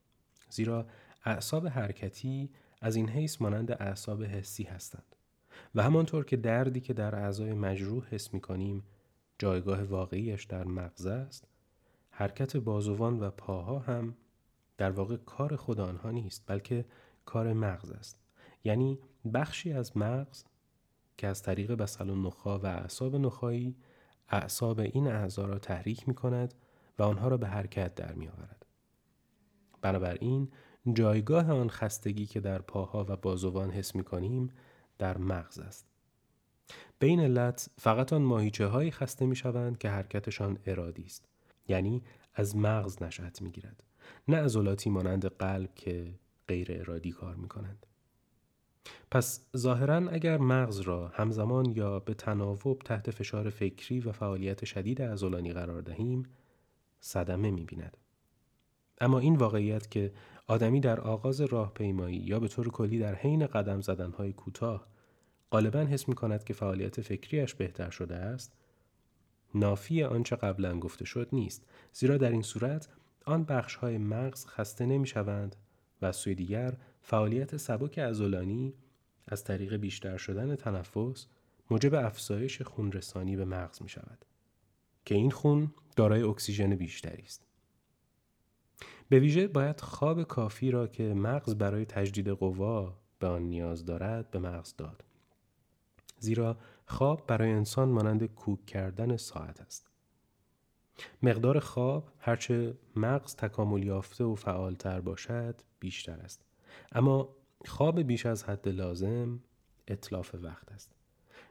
زیرا 0.50 0.86
اعصاب 1.26 1.68
حرکتی 1.68 2.50
از 2.82 2.96
این 2.96 3.10
حیث 3.10 3.42
مانند 3.42 3.72
اعصاب 3.72 4.24
حسی 4.24 4.64
هستند 4.64 5.16
و 5.76 5.84
همانطور 5.84 6.26
که 6.26 6.38
دردی 6.38 6.82
که 6.82 6.94
در 6.94 7.16
اعضای 7.16 7.54
مجروح 7.54 8.08
حس 8.08 8.34
می 8.34 8.42
کنیم 8.42 8.84
جایگاه 9.40 9.84
واقعیش 9.84 10.44
در 10.44 10.64
مغز 10.64 11.06
است 11.06 11.48
حرکت 12.12 12.58
بازوان 12.58 13.20
و 13.20 13.30
پاها 13.30 13.80
هم 13.80 14.16
در 14.78 14.92
واقع 14.92 15.18
کار 15.18 15.56
خود 15.56 15.80
آنها 15.80 16.12
نیست 16.12 16.44
بلکه 16.48 16.86
کار 17.26 17.54
مغز 17.54 17.92
است 17.92 18.20
یعنی 18.64 19.00
بخشی 19.34 19.74
از 19.74 19.98
مغز 19.98 20.44
که 21.18 21.28
از 21.28 21.42
طریق 21.42 21.72
بسل 21.72 22.12
نخا 22.12 22.60
و 22.60 22.66
اعصاب 22.66 23.16
نخایی 23.16 23.76
اعصاب 24.30 24.80
این 24.80 25.08
اعضا 25.08 25.46
را 25.46 25.60
تحریک 25.60 26.08
می 26.08 26.16
کند 26.16 26.54
و 27.00 27.04
آنها 27.04 27.28
را 27.28 27.38
به 27.38 27.48
حرکت 27.48 27.96
در 27.96 28.14
می 28.14 28.28
آورد. 28.28 28.59
بنابراین 29.82 30.52
جایگاه 30.94 31.52
آن 31.52 31.70
خستگی 31.70 32.26
که 32.26 32.40
در 32.40 32.62
پاها 32.62 33.06
و 33.10 33.16
بازوان 33.16 33.72
حس 33.72 33.96
می 33.96 34.04
کنیم 34.04 34.50
در 34.98 35.18
مغز 35.18 35.60
است. 35.60 35.86
به 37.00 37.08
این 37.08 37.20
علت 37.20 37.70
فقط 37.78 38.14
آن 38.14 38.22
ماهیچه 38.22 38.66
هایی 38.66 38.92
خسته 38.92 39.26
می 39.26 39.36
شوند 39.36 39.78
که 39.78 39.90
حرکتشان 39.90 40.60
ارادی 40.66 41.04
است. 41.04 41.26
یعنی 41.68 42.04
از 42.34 42.56
مغز 42.56 43.04
نشأت 43.04 43.42
می 43.42 43.52
گیرد. 43.52 43.84
نه 44.28 44.38
عضلاتی 44.38 44.90
مانند 44.90 45.26
قلب 45.26 45.76
که 45.76 46.14
غیر 46.48 46.68
ارادی 46.72 47.12
کار 47.12 47.36
می 47.36 47.48
کنند. 47.48 47.86
پس 49.12 49.46
ظاهرا 49.58 50.10
اگر 50.10 50.38
مغز 50.38 50.80
را 50.80 51.08
همزمان 51.08 51.66
یا 51.66 52.00
به 52.00 52.14
تناوب 52.14 52.82
تحت 52.86 53.12
فشار 53.12 53.50
فکری 53.50 54.00
و 54.00 54.12
فعالیت 54.12 54.66
شدید 54.66 55.02
عضلانی 55.02 55.54
قرار 55.54 55.82
دهیم 55.82 56.24
صدمه 57.00 57.52
می 57.52 57.66
بیند. 57.66 57.98
اما 59.00 59.20
این 59.20 59.36
واقعیت 59.36 59.92
که 59.92 60.12
آدمی 60.48 60.80
در 60.80 61.00
آغاز 61.00 61.42
راهپیمایی 61.42 62.18
یا 62.18 62.40
به 62.40 62.48
طور 62.48 62.70
کلی 62.70 63.00
در 63.00 63.16
حین 63.16 63.48
قدم 63.48 63.82
زدنهای 63.82 64.34
کوتاه 64.34 64.88
غالبا 65.52 65.80
حس 65.80 66.10
می 66.10 66.16
کند 66.16 66.44
که 66.44 66.54
فعالیت 66.54 67.02
فکریش 67.02 67.56
بهتر 67.56 67.90
شده 67.90 68.16
است 68.16 68.54
نافی 69.56 70.04
آنچه 70.04 70.36
قبلا 70.36 70.80
گفته 70.80 71.06
شد 71.06 71.30
نیست 71.34 71.66
زیرا 71.94 72.18
در 72.18 72.32
این 72.32 72.42
صورت 72.42 72.88
آن 73.26 73.44
بخش 73.44 73.76
های 73.76 73.98
مغز 73.98 74.46
خسته 74.46 74.86
نمی 74.86 75.08
شوند 75.08 75.56
و 76.02 76.06
از 76.06 76.16
سوی 76.16 76.36
دیگر 76.36 76.78
فعالیت 77.02 77.58
سبک 77.58 77.98
ازولانی 77.98 78.74
از 79.28 79.44
طریق 79.44 79.76
بیشتر 79.76 80.18
شدن 80.18 80.56
تنفس 80.56 81.28
موجب 81.72 81.94
افزایش 81.94 82.62
خونرسانی 82.62 83.36
به 83.36 83.46
مغز 83.46 83.82
می 83.82 83.90
شود 83.90 84.26
که 85.06 85.16
این 85.16 85.32
خون 85.32 85.72
دارای 85.96 86.22
اکسیژن 86.22 86.76
بیشتری 86.76 87.24
است. 87.24 87.49
به 89.10 89.20
ویژه 89.20 89.48
باید 89.48 89.82
خواب 89.82 90.24
کافی 90.24 90.72
را 90.72 90.88
که 90.88 91.04
مغز 91.04 91.56
برای 91.56 91.86
تجدید 91.86 92.30
قوا 92.30 92.98
به 93.20 93.28
آن 93.28 93.42
نیاز 93.42 93.86
دارد 93.86 94.32
به 94.32 94.40
مغز 94.40 94.76
داد. 94.76 95.04
زیرا 96.20 96.58
خواب 96.86 97.28
برای 97.28 97.52
انسان 97.52 97.90
مانند 97.90 98.26
کوک 98.26 98.66
کردن 98.66 99.18
ساعت 99.18 99.62
است. 99.62 99.90
مقدار 101.24 101.60
خواب 101.60 102.12
هرچه 102.20 102.78
مغز 102.96 103.36
تکامل 103.36 103.84
یافته 103.84 104.24
و 104.24 104.36
فعالتر 104.36 105.02
باشد 105.02 105.62
بیشتر 105.80 106.20
است. 106.20 106.46
اما 106.92 107.30
خواب 107.66 108.02
بیش 108.02 108.26
از 108.26 108.44
حد 108.44 108.68
لازم 108.68 109.40
اطلاف 109.88 110.36
وقت 110.36 110.72
است 110.72 110.92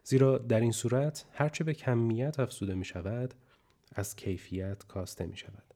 زیرا 0.05 0.39
در 0.39 0.61
این 0.61 0.73
صورت 0.73 1.25
هرچه 1.33 1.65
به 1.65 1.75
کمیت 1.75 2.41
افزوده 2.41 2.75
می 2.75 2.85
شود 2.85 3.35
از 3.93 4.17
کیفیت 4.17 4.87
کاسته 4.87 5.27
می 5.27 5.37
شود 5.37 5.68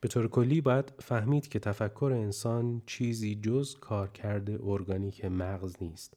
به 0.00 0.08
طور 0.08 0.28
کلی 0.28 0.60
باید 0.60 0.92
فهمید 0.98 1.48
که 1.48 1.58
تفکر 1.58 2.12
انسان 2.14 2.82
چیزی 2.86 3.34
جز 3.34 3.74
کارکرد 3.74 4.50
ارگانیک 4.62 5.24
مغز 5.24 5.76
نیست 5.80 6.16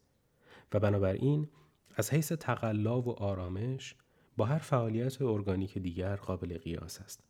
و 0.74 0.80
بنابراین 0.80 1.48
از 1.96 2.14
حیث 2.14 2.32
تقلا 2.32 3.02
و 3.02 3.10
آرامش 3.10 3.96
با 4.38 4.46
هر 4.46 4.58
فعالیت 4.58 5.22
ارگانیک 5.22 5.78
دیگر 5.78 6.16
قابل 6.16 6.58
قیاس 6.58 7.02
است. 7.02 7.24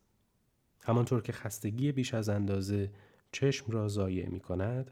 همانطور 0.82 1.22
که 1.22 1.32
خستگی 1.32 1.92
بیش 1.92 2.14
از 2.14 2.28
اندازه 2.28 2.90
چشم 3.32 3.72
را 3.72 3.88
ضایع 3.88 4.28
می 4.28 4.40
کند، 4.40 4.90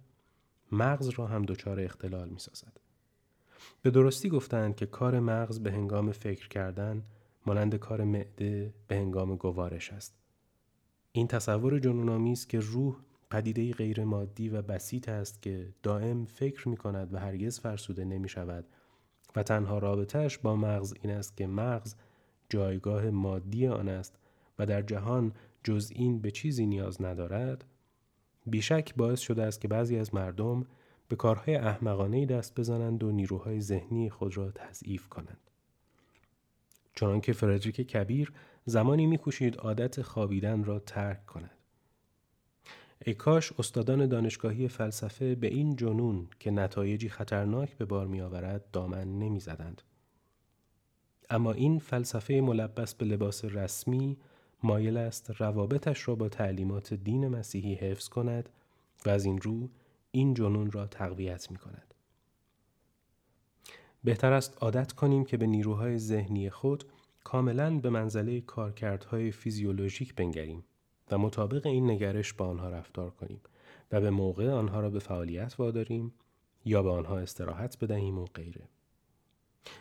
مغز 0.72 1.08
را 1.08 1.26
هم 1.26 1.42
دچار 1.42 1.80
اختلال 1.80 2.28
می 2.28 2.38
سازد. 2.38 2.80
به 3.82 3.90
درستی 3.90 4.28
گفتند 4.28 4.76
که 4.76 4.86
کار 4.86 5.20
مغز 5.20 5.60
به 5.60 5.72
هنگام 5.72 6.12
فکر 6.12 6.48
کردن 6.48 7.02
مانند 7.46 7.74
کار 7.74 8.04
معده 8.04 8.74
به 8.88 8.96
هنگام 8.96 9.36
گوارش 9.36 9.92
است. 9.92 10.14
این 11.16 11.26
تصور 11.26 11.78
جنونآمیز 11.78 12.46
که 12.46 12.60
روح 12.60 12.96
پدیده 13.30 13.72
غیر 13.72 14.04
مادی 14.04 14.48
و 14.48 14.62
بسیط 14.62 15.08
است 15.08 15.42
که 15.42 15.68
دائم 15.82 16.24
فکر 16.24 16.68
می 16.68 16.76
کند 16.76 17.14
و 17.14 17.18
هرگز 17.18 17.60
فرسوده 17.60 18.04
نمی 18.04 18.28
شود 18.28 18.64
و 19.36 19.42
تنها 19.42 19.78
رابطهش 19.78 20.38
با 20.38 20.56
مغز 20.56 20.94
این 21.02 21.12
است 21.12 21.36
که 21.36 21.46
مغز 21.46 21.94
جایگاه 22.48 23.10
مادی 23.10 23.66
آن 23.66 23.88
است 23.88 24.18
و 24.58 24.66
در 24.66 24.82
جهان 24.82 25.32
جز 25.64 25.92
این 25.94 26.20
به 26.20 26.30
چیزی 26.30 26.66
نیاز 26.66 27.02
ندارد 27.02 27.64
بیشک 28.46 28.94
باعث 28.94 29.20
شده 29.20 29.42
است 29.42 29.60
که 29.60 29.68
بعضی 29.68 29.98
از 29.98 30.14
مردم 30.14 30.66
به 31.08 31.16
کارهای 31.16 31.54
احمقانه 31.56 32.26
دست 32.26 32.60
بزنند 32.60 33.04
و 33.04 33.12
نیروهای 33.12 33.60
ذهنی 33.60 34.10
خود 34.10 34.36
را 34.36 34.50
تضعیف 34.50 35.08
کنند. 35.08 35.50
چنانکه 36.96 37.32
فردریک 37.32 37.80
کبیر 37.80 38.32
زمانی 38.64 39.06
میکوشید 39.06 39.56
عادت 39.56 40.02
خوابیدن 40.02 40.64
را 40.64 40.78
ترک 40.78 41.26
کند 41.26 41.50
ای 43.04 43.14
کاش 43.14 43.52
استادان 43.58 44.06
دانشگاهی 44.06 44.68
فلسفه 44.68 45.34
به 45.34 45.46
این 45.46 45.76
جنون 45.76 46.28
که 46.40 46.50
نتایجی 46.50 47.08
خطرناک 47.08 47.76
به 47.76 47.84
بار 47.84 48.06
می 48.06 48.20
آورد 48.20 48.70
دامن 48.70 49.18
نمی 49.18 49.40
زدند. 49.40 49.82
اما 51.30 51.52
این 51.52 51.78
فلسفه 51.78 52.40
ملبس 52.40 52.94
به 52.94 53.06
لباس 53.06 53.44
رسمی 53.44 54.18
مایل 54.62 54.96
است 54.96 55.30
روابطش 55.40 56.08
را 56.08 56.14
با 56.14 56.28
تعلیمات 56.28 56.94
دین 56.94 57.28
مسیحی 57.28 57.74
حفظ 57.74 58.08
کند 58.08 58.48
و 59.06 59.10
از 59.10 59.24
این 59.24 59.38
رو 59.38 59.70
این 60.10 60.34
جنون 60.34 60.70
را 60.70 60.86
تقویت 60.86 61.50
می 61.50 61.56
کند. 61.56 61.94
بهتر 64.06 64.32
است 64.32 64.56
عادت 64.60 64.92
کنیم 64.92 65.24
که 65.24 65.36
به 65.36 65.46
نیروهای 65.46 65.98
ذهنی 65.98 66.50
خود 66.50 66.84
کاملا 67.24 67.78
به 67.78 67.90
منزله 67.90 68.40
کارکردهای 68.40 69.30
فیزیولوژیک 69.30 70.14
بنگریم 70.14 70.64
و 71.10 71.18
مطابق 71.18 71.66
این 71.66 71.90
نگرش 71.90 72.32
با 72.32 72.46
آنها 72.46 72.68
رفتار 72.68 73.10
کنیم 73.10 73.40
و 73.92 74.00
به 74.00 74.10
موقع 74.10 74.50
آنها 74.50 74.80
را 74.80 74.90
به 74.90 74.98
فعالیت 74.98 75.54
واداریم 75.58 76.12
یا 76.64 76.82
به 76.82 76.90
آنها 76.90 77.18
استراحت 77.18 77.78
بدهیم 77.78 78.18
و 78.18 78.24
غیره. 78.24 78.68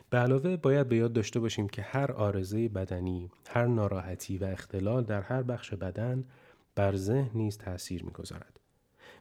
به 0.09 0.17
علاوه 0.17 0.57
باید 0.57 0.89
به 0.89 0.95
یاد 0.95 1.13
داشته 1.13 1.39
باشیم 1.39 1.69
که 1.69 1.81
هر 1.81 2.11
آرزه 2.11 2.67
بدنی، 2.67 3.31
هر 3.47 3.65
ناراحتی 3.65 4.37
و 4.37 4.43
اختلال 4.43 5.03
در 5.03 5.21
هر 5.21 5.43
بخش 5.43 5.73
بدن 5.73 6.23
بر 6.75 6.95
ذهن 6.95 7.31
نیز 7.33 7.57
تأثیر 7.57 8.03
می‌گذارد. 8.03 8.59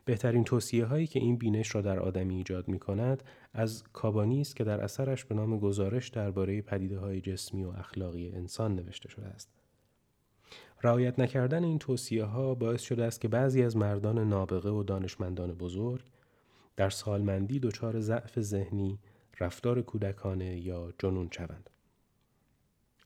بهترین 0.04 0.44
توصیه 0.44 0.84
هایی 0.84 1.06
که 1.06 1.20
این 1.20 1.36
بینش 1.36 1.74
را 1.74 1.80
در 1.80 1.98
آدمی 1.98 2.36
ایجاد 2.36 2.68
می 2.68 2.78
کند 2.78 3.22
از 3.52 3.84
کابانی 3.92 4.40
است 4.40 4.56
که 4.56 4.64
در 4.64 4.80
اثرش 4.80 5.24
به 5.24 5.34
نام 5.34 5.58
گزارش 5.58 6.08
درباره 6.08 6.62
پدیده 6.62 6.98
های 6.98 7.20
جسمی 7.20 7.64
و 7.64 7.68
اخلاقی 7.68 8.32
انسان 8.32 8.76
نوشته 8.76 9.08
شده 9.08 9.26
است. 9.26 9.48
رعایت 10.82 11.18
نکردن 11.18 11.64
این 11.64 11.78
توصیه 11.78 12.24
ها 12.24 12.54
باعث 12.54 12.82
شده 12.82 13.04
است 13.04 13.20
که 13.20 13.28
بعضی 13.28 13.62
از 13.62 13.76
مردان 13.76 14.28
نابغه 14.28 14.70
و 14.70 14.82
دانشمندان 14.82 15.54
بزرگ 15.54 16.04
در 16.76 16.90
سالمندی 16.90 17.60
دچار 17.60 18.00
ضعف 18.00 18.40
ذهنی، 18.40 18.98
رفتار 19.40 19.82
کودکانه 19.82 20.58
یا 20.60 20.92
جنون 20.98 21.28
شوند. 21.30 21.70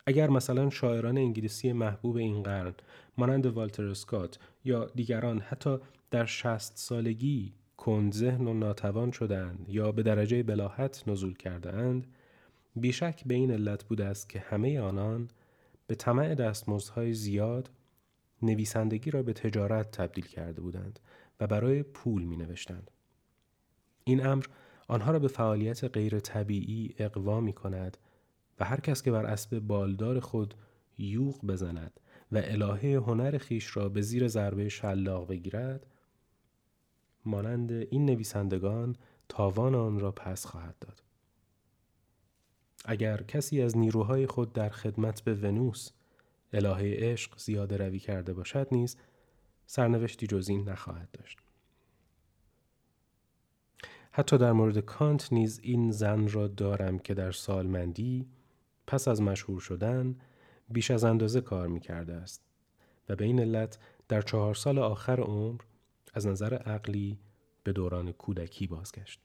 اگر 0.06 0.30
مثلا 0.30 0.70
شاعران 0.70 1.18
انگلیسی 1.18 1.72
محبوب 1.72 2.16
این 2.16 2.42
قرن 2.42 2.74
مانند 3.18 3.46
والتر 3.46 3.84
اسکات 3.84 4.38
یا 4.64 4.84
دیگران 4.84 5.40
حتی 5.40 5.78
در 6.10 6.26
شست 6.26 6.72
سالگی 6.76 7.54
کند 7.76 8.12
ذهن 8.12 8.46
و 8.46 8.54
ناتوان 8.54 9.10
شدند 9.10 9.68
یا 9.68 9.92
به 9.92 10.02
درجه 10.02 10.42
بلاحت 10.42 11.08
نزول 11.08 11.34
کرده 11.34 11.72
اند 11.72 12.06
بیشک 12.76 13.24
به 13.26 13.34
این 13.34 13.50
علت 13.50 13.84
بوده 13.84 14.04
است 14.04 14.28
که 14.28 14.38
همه 14.38 14.80
آنان 14.80 15.28
به 15.86 15.94
طمع 15.94 16.34
دستمزدهای 16.34 17.14
زیاد 17.14 17.70
نویسندگی 18.42 19.10
را 19.10 19.22
به 19.22 19.32
تجارت 19.32 19.90
تبدیل 19.90 20.26
کرده 20.26 20.60
بودند 20.60 21.00
و 21.40 21.46
برای 21.46 21.82
پول 21.82 22.22
می 22.22 22.36
نوشتند. 22.36 22.90
این 24.04 24.26
امر 24.26 24.44
آنها 24.88 25.12
را 25.12 25.18
به 25.18 25.28
فعالیت 25.28 25.84
غیر 25.84 26.20
طبیعی 26.20 26.94
اقوا 26.98 27.40
می 27.40 27.52
کند 27.52 27.96
و 28.60 28.64
هر 28.64 28.80
کس 28.80 29.02
که 29.02 29.10
بر 29.10 29.26
اسب 29.26 29.58
بالدار 29.58 30.20
خود 30.20 30.54
یوغ 30.98 31.46
بزند 31.46 32.00
و 32.32 32.38
الهه 32.44 33.02
هنر 33.06 33.38
خیش 33.38 33.76
را 33.76 33.88
به 33.88 34.00
زیر 34.00 34.28
ضربه 34.28 34.68
شلاق 34.68 35.28
بگیرد 35.28 35.86
مانند 37.28 37.72
این 37.72 38.06
نویسندگان 38.06 38.96
تاوان 39.28 39.74
آن 39.74 40.00
را 40.00 40.12
پس 40.12 40.46
خواهد 40.46 40.76
داد. 40.80 41.02
اگر 42.84 43.22
کسی 43.22 43.62
از 43.62 43.76
نیروهای 43.76 44.26
خود 44.26 44.52
در 44.52 44.68
خدمت 44.68 45.20
به 45.20 45.34
ونوس 45.34 45.90
الهه 46.52 46.94
عشق 46.98 47.38
زیاده 47.38 47.76
روی 47.76 47.98
کرده 47.98 48.32
باشد 48.32 48.68
نیز 48.72 48.96
سرنوشتی 49.66 50.26
جز 50.26 50.48
این 50.48 50.68
نخواهد 50.68 51.08
داشت. 51.12 51.38
حتی 54.12 54.38
در 54.38 54.52
مورد 54.52 54.78
کانت 54.78 55.32
نیز 55.32 55.60
این 55.62 55.90
زن 55.90 56.28
را 56.28 56.48
دارم 56.48 56.98
که 56.98 57.14
در 57.14 57.32
سالمندی 57.32 58.26
پس 58.86 59.08
از 59.08 59.22
مشهور 59.22 59.60
شدن 59.60 60.16
بیش 60.68 60.90
از 60.90 61.04
اندازه 61.04 61.40
کار 61.40 61.68
می 61.68 61.80
کرده 61.80 62.14
است 62.14 62.42
و 63.08 63.16
به 63.16 63.24
این 63.24 63.40
علت 63.40 63.78
در 64.08 64.22
چهار 64.22 64.54
سال 64.54 64.78
آخر 64.78 65.20
عمر 65.20 65.60
از 66.18 66.26
نظر 66.26 66.54
عقلی 66.54 67.18
به 67.64 67.72
دوران 67.72 68.12
کودکی 68.12 68.66
بازگشت. 68.66 69.20